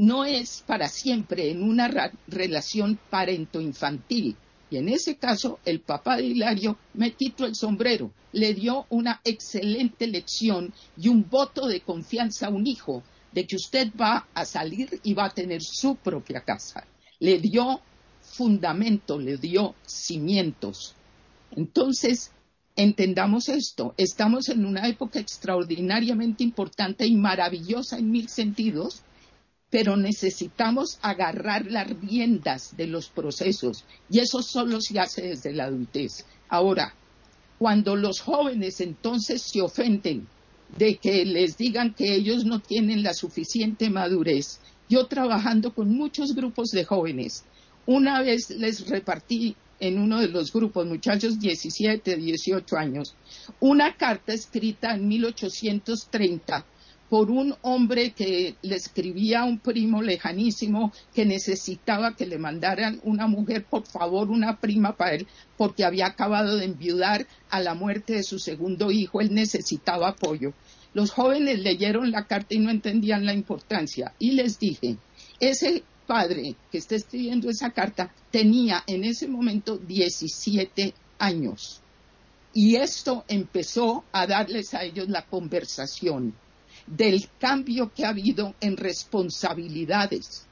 [0.00, 4.34] no es para siempre en una relación parento-infantil.
[4.70, 9.20] Y en ese caso, el papá de Hilario me quitó el sombrero, le dio una
[9.24, 14.46] excelente lección y un voto de confianza a un hijo de que usted va a
[14.46, 16.86] salir y va a tener su propia casa.
[17.18, 17.82] Le dio
[18.22, 20.94] fundamento, le dio cimientos.
[21.50, 22.30] Entonces,
[22.74, 29.02] entendamos esto, estamos en una época extraordinariamente importante y maravillosa en mil sentidos,
[29.70, 35.64] pero necesitamos agarrar las riendas de los procesos y eso solo se hace desde la
[35.64, 36.26] adultez.
[36.48, 36.94] Ahora,
[37.58, 40.26] cuando los jóvenes entonces se ofenden
[40.76, 46.34] de que les digan que ellos no tienen la suficiente madurez, yo trabajando con muchos
[46.34, 47.44] grupos de jóvenes,
[47.86, 53.14] una vez les repartí en uno de los grupos, muchachos 17, 18 años,
[53.60, 56.66] una carta escrita en 1830
[57.10, 63.00] por un hombre que le escribía a un primo lejanísimo que necesitaba que le mandaran
[63.02, 67.74] una mujer, por favor, una prima para él, porque había acabado de enviudar a la
[67.74, 70.54] muerte de su segundo hijo, él necesitaba apoyo.
[70.94, 74.96] Los jóvenes leyeron la carta y no entendían la importancia y les dije,
[75.40, 81.80] ese padre que está escribiendo esa carta tenía en ese momento 17 años.
[82.54, 86.34] Y esto empezó a darles a ellos la conversación
[86.90, 90.46] del cambio que ha habido en responsabilidades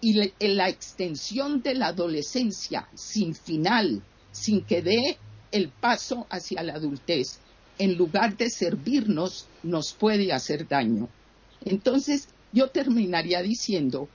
[0.00, 5.18] y en la extensión de la adolescencia sin final, sin que dé
[5.50, 7.40] el paso hacia la adultez,
[7.78, 11.08] en lugar de servirnos, nos puede hacer daño.
[11.64, 14.08] Entonces, yo terminaría diciendo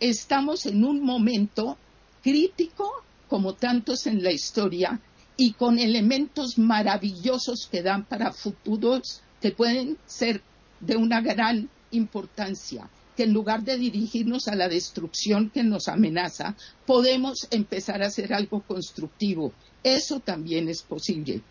[0.00, 1.78] estamos en un momento
[2.22, 2.90] crítico,
[3.28, 5.00] como tantos en la historia,
[5.36, 10.42] y con elementos maravillosos que dan para futuros que pueden ser
[10.80, 16.54] de una gran importancia, que en lugar de dirigirnos a la destrucción que nos amenaza,
[16.84, 19.52] podemos empezar a hacer algo constructivo.
[19.82, 21.42] Eso también es posible.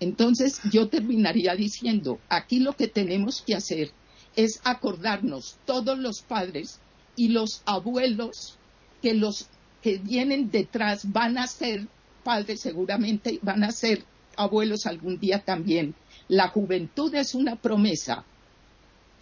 [0.00, 3.92] Entonces yo terminaría diciendo, aquí lo que tenemos que hacer
[4.34, 6.80] es acordarnos todos los padres
[7.16, 8.58] y los abuelos
[9.00, 9.46] que los
[9.82, 11.86] que vienen detrás van a ser
[12.24, 14.02] padres seguramente, van a ser
[14.36, 15.94] abuelos algún día también.
[16.26, 18.24] La juventud es una promesa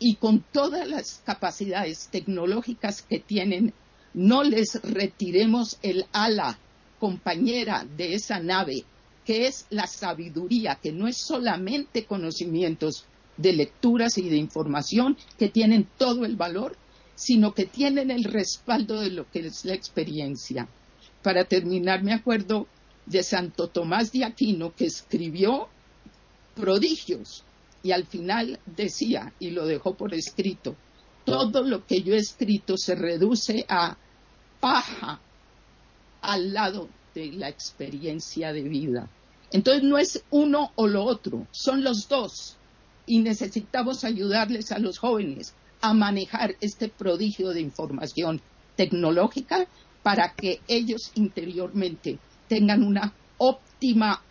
[0.03, 3.73] y con todas las capacidades tecnológicas que tienen,
[4.15, 6.59] no les retiremos el ala
[6.99, 8.85] compañera de esa nave,
[9.25, 13.05] que es la sabiduría, que no es solamente conocimientos
[13.37, 16.77] de lecturas y de información que tienen todo el valor,
[17.15, 20.66] sino que tienen el respaldo de lo que es la experiencia.
[21.23, 22.66] Para terminar, me acuerdo
[23.07, 25.69] de Santo Tomás de Aquino, que escribió
[26.57, 27.45] prodigios
[27.83, 30.77] y al final decía, y lo dejó por escrito,
[31.25, 33.97] todo lo que yo he escrito se reduce a
[34.61, 35.21] paja
[36.21, 39.09] al lado de la experiencia de vida.
[39.51, 42.57] Entonces no es uno o lo otro, son los dos.
[43.07, 48.41] Y necesitamos ayudarles a los jóvenes a manejar este prodigio de información
[48.77, 49.67] tecnológica
[50.03, 52.19] para que ellos interiormente
[52.49, 54.23] tengan una óptima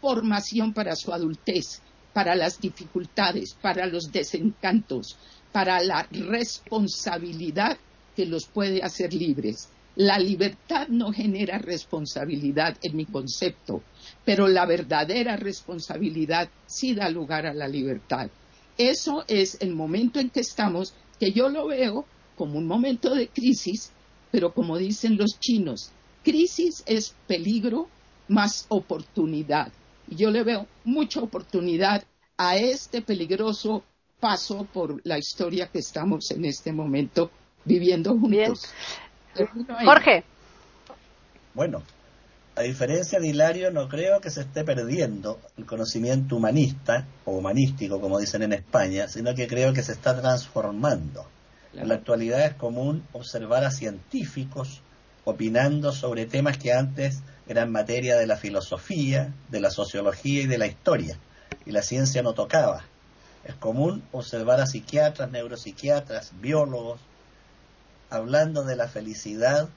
[0.00, 1.82] formación para su adultez,
[2.16, 5.18] para las dificultades, para los desencantos,
[5.52, 7.76] para la responsabilidad
[8.16, 9.68] que los puede hacer libres.
[9.96, 13.82] La libertad no genera responsabilidad en mi concepto,
[14.24, 18.30] pero la verdadera responsabilidad sí da lugar a la libertad.
[18.78, 23.28] Eso es el momento en que estamos, que yo lo veo como un momento de
[23.28, 23.92] crisis,
[24.30, 25.90] pero como dicen los chinos,
[26.24, 27.90] crisis es peligro
[28.26, 29.70] más oportunidad.
[30.08, 32.04] Y yo le veo mucha oportunidad
[32.36, 33.82] a este peligroso
[34.20, 37.30] paso por la historia que estamos en este momento
[37.64, 38.72] viviendo juntos.
[39.84, 40.24] Jorge.
[41.54, 41.82] Bueno,
[42.54, 48.00] a diferencia de Hilario, no creo que se esté perdiendo el conocimiento humanista o humanístico,
[48.00, 51.26] como dicen en España, sino que creo que se está transformando.
[51.74, 54.80] En la actualidad es común observar a científicos
[55.26, 60.56] opinando sobre temas que antes eran materia de la filosofía, de la sociología y de
[60.56, 61.18] la historia,
[61.66, 62.84] y la ciencia no tocaba.
[63.44, 67.00] Es común observar a psiquiatras, neuropsiquiatras, biólogos,
[68.08, 69.68] hablando de la felicidad,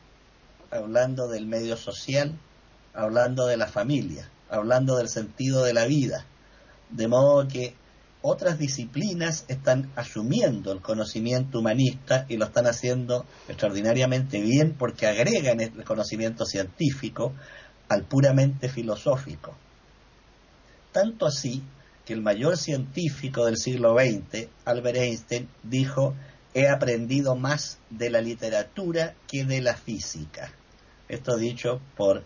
[0.69, 2.37] hablando del medio social,
[2.93, 6.27] hablando de la familia, hablando del sentido de la vida.
[6.91, 7.73] De modo que
[8.21, 15.61] otras disciplinas están asumiendo el conocimiento humanista y lo están haciendo extraordinariamente bien porque agregan
[15.61, 17.33] el conocimiento científico
[17.87, 19.55] al puramente filosófico.
[20.91, 21.63] Tanto así
[22.05, 26.15] que el mayor científico del siglo XX, Albert Einstein, dijo,
[26.53, 30.51] he aprendido más de la literatura que de la física.
[31.07, 32.23] Esto dicho por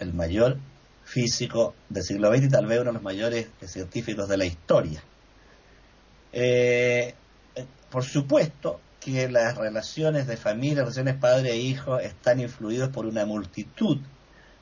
[0.00, 0.58] el mayor
[1.04, 5.02] físico del siglo XX y tal vez uno de los mayores científicos de la historia.
[6.32, 7.14] Eh,
[7.90, 13.24] por supuesto que las relaciones de familia, relaciones padre e hijo están influidos por una
[13.24, 13.98] multitud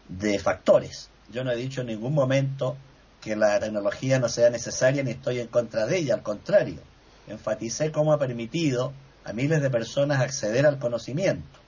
[0.09, 1.11] de factores.
[1.31, 2.77] Yo no he dicho en ningún momento
[3.21, 6.81] que la tecnología no sea necesaria ni estoy en contra de ella, al contrario,
[7.27, 8.93] enfaticé cómo ha permitido
[9.25, 11.59] a miles de personas acceder al conocimiento.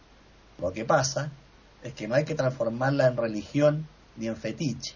[0.59, 1.31] Lo que pasa
[1.82, 3.86] es que no hay que transformarla en religión
[4.16, 4.94] ni en fetiche.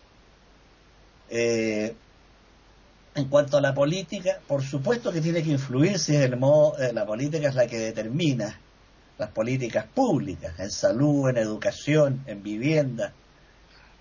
[1.28, 1.94] Eh,
[3.14, 6.92] en cuanto a la política, por supuesto que tiene que influir si el modo, eh,
[6.92, 8.58] la política es la que determina
[9.18, 13.12] las políticas públicas, en salud, en educación, en vivienda,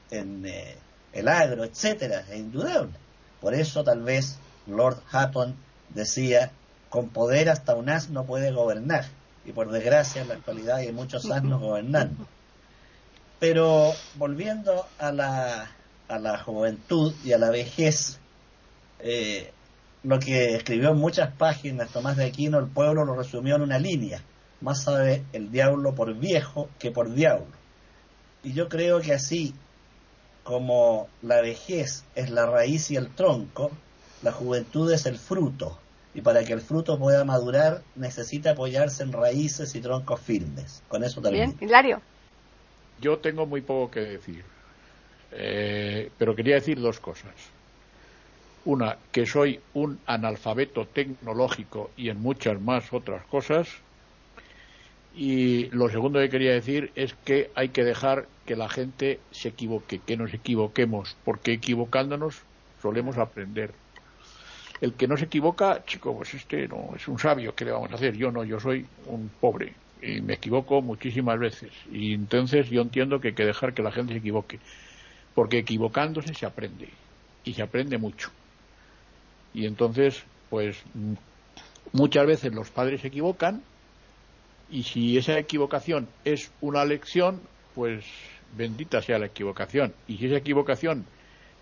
[0.10, 0.76] en eh,
[1.14, 2.94] el agro, etcétera, es indudable.
[3.40, 5.56] Por eso tal vez Lord Hatton
[5.94, 6.52] decía,
[6.90, 9.06] con poder hasta un as no puede gobernar.
[9.46, 12.26] Y por desgracia en la actualidad hay muchos asnos gobernando.
[13.40, 15.72] Pero volviendo a la,
[16.08, 18.20] a la juventud y a la vejez,
[19.04, 19.52] eh,
[20.04, 23.78] lo que escribió en muchas páginas Tomás de Aquino, el pueblo lo resumió en una
[23.78, 24.22] línea.
[24.62, 27.48] Más sabe el diablo por viejo que por diablo.
[28.44, 29.54] Y yo creo que así
[30.44, 33.72] como la vejez es la raíz y el tronco,
[34.22, 35.78] la juventud es el fruto.
[36.14, 40.84] Y para que el fruto pueda madurar, necesita apoyarse en raíces y troncos firmes.
[40.88, 41.56] Con eso también.
[41.58, 42.02] Bien, Hilario.
[43.02, 44.44] Yo tengo muy poco que decir.
[45.32, 47.34] Eh, pero quería decir dos cosas.
[48.66, 53.68] Una, que soy un analfabeto tecnológico y en muchas más otras cosas.
[55.16, 59.50] Y lo segundo que quería decir es que hay que dejar que la gente se
[59.50, 62.42] equivoque, que nos equivoquemos, porque equivocándonos
[62.82, 63.72] solemos aprender.
[64.82, 67.92] El que no se equivoca, chico, pues este no es un sabio, ¿qué le vamos
[67.92, 68.16] a hacer?
[68.18, 71.72] Yo no, yo soy un pobre y me equivoco muchísimas veces.
[71.92, 74.60] Y entonces yo entiendo que hay que dejar que la gente se equivoque,
[75.36, 76.90] porque equivocándose se aprende
[77.44, 78.32] y se aprende mucho.
[79.54, 80.78] Y entonces, pues
[81.92, 83.62] muchas veces los padres se equivocan
[84.70, 87.40] y si esa equivocación es una lección,
[87.76, 88.06] pues
[88.58, 89.94] bendita sea la equivocación.
[90.08, 91.06] Y si esa equivocación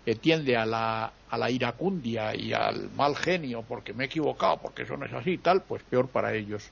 [0.06, 4.58] eh, tiende a la, a la iracundia y al mal genio porque me he equivocado,
[4.62, 6.70] porque eso no es así y tal, pues peor para ellos.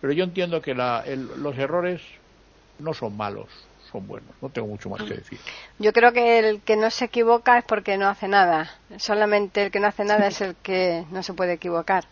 [0.00, 2.02] Pero yo entiendo que la, los errores
[2.78, 3.48] no son malos,
[3.90, 4.30] son buenos.
[4.40, 5.38] No tengo mucho más que decir.
[5.78, 8.70] Yo creo que el que no se equivoca es porque no hace nada.
[8.98, 12.04] Solamente el que no hace nada es el que no se puede equivocar.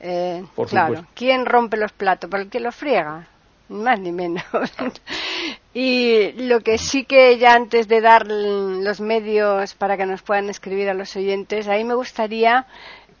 [0.00, 1.06] Eh, claro.
[1.14, 2.28] ¿Quién rompe los platos?
[2.28, 3.28] ¿Por el que los friega?
[3.68, 4.44] Ni más ni menos.
[5.74, 10.50] y lo que sí que ya antes de dar los medios para que nos puedan
[10.50, 12.66] escribir a los oyentes, ahí me gustaría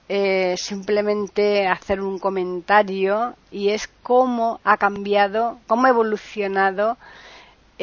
[0.08, 6.98] eh, simplemente hacer un comentario y es cómo ha cambiado, cómo ha evolucionado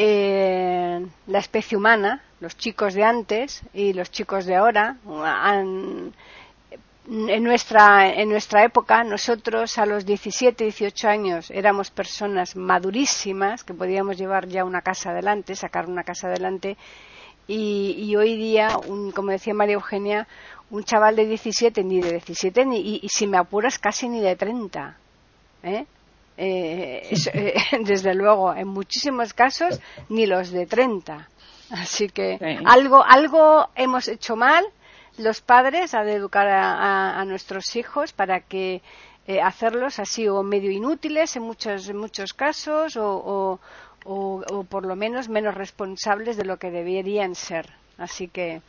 [0.02, 4.96] eh, la especie humana, los chicos de antes y los chicos de ahora.
[7.06, 13.74] En nuestra, en nuestra época, nosotros a los 17, 18 años éramos personas madurísimas que
[13.74, 16.78] podíamos llevar ya una casa adelante, sacar una casa adelante.
[17.46, 18.70] Y, hoy día,
[19.14, 20.28] como decía María Eugenia,
[20.70, 24.36] un chaval de 17, ni de 17, ni, y, si me apuras, casi ni de
[24.38, 24.96] 30.
[25.64, 25.86] ¿eh?
[26.42, 27.02] Eh,
[27.34, 27.54] eh,
[27.84, 31.28] desde luego, en muchísimos casos, ni los de 30.
[31.72, 34.66] Así que algo, algo hemos hecho mal
[35.18, 38.82] los padres a de educar a, nuestros hijos para que
[39.28, 43.60] eh, hacerlos así o medio inútiles en muchos, muchos casos o,
[44.06, 47.70] o, por lo menos menos responsables de lo que deberían ser.
[47.98, 48.62] Así que,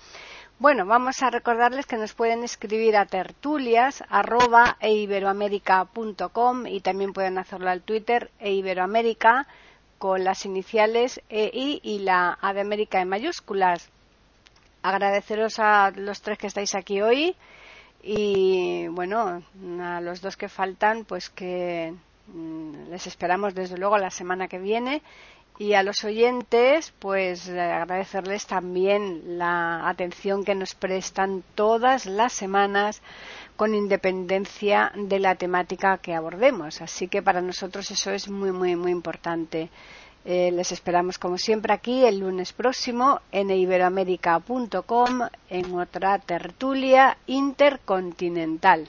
[0.61, 7.39] bueno, vamos a recordarles que nos pueden escribir a tertulias arroba, e y también pueden
[7.39, 8.63] hacerlo al Twitter e
[9.99, 13.89] con las iniciales EI y la A de América en mayúsculas.
[14.83, 17.35] Agradeceros a los tres que estáis aquí hoy
[18.03, 19.43] y bueno,
[19.81, 21.95] a los dos que faltan, pues que
[22.33, 25.03] Mm, les esperamos desde luego la semana que viene
[25.61, 32.33] y a los oyentes pues eh, agradecerles también la atención que nos prestan todas las
[32.33, 33.03] semanas
[33.57, 36.81] con independencia de la temática que abordemos.
[36.81, 39.69] Así que para nosotros eso es muy, muy, muy importante.
[40.25, 48.89] Eh, les esperamos como siempre aquí el lunes próximo en iberoamérica.com en otra tertulia intercontinental.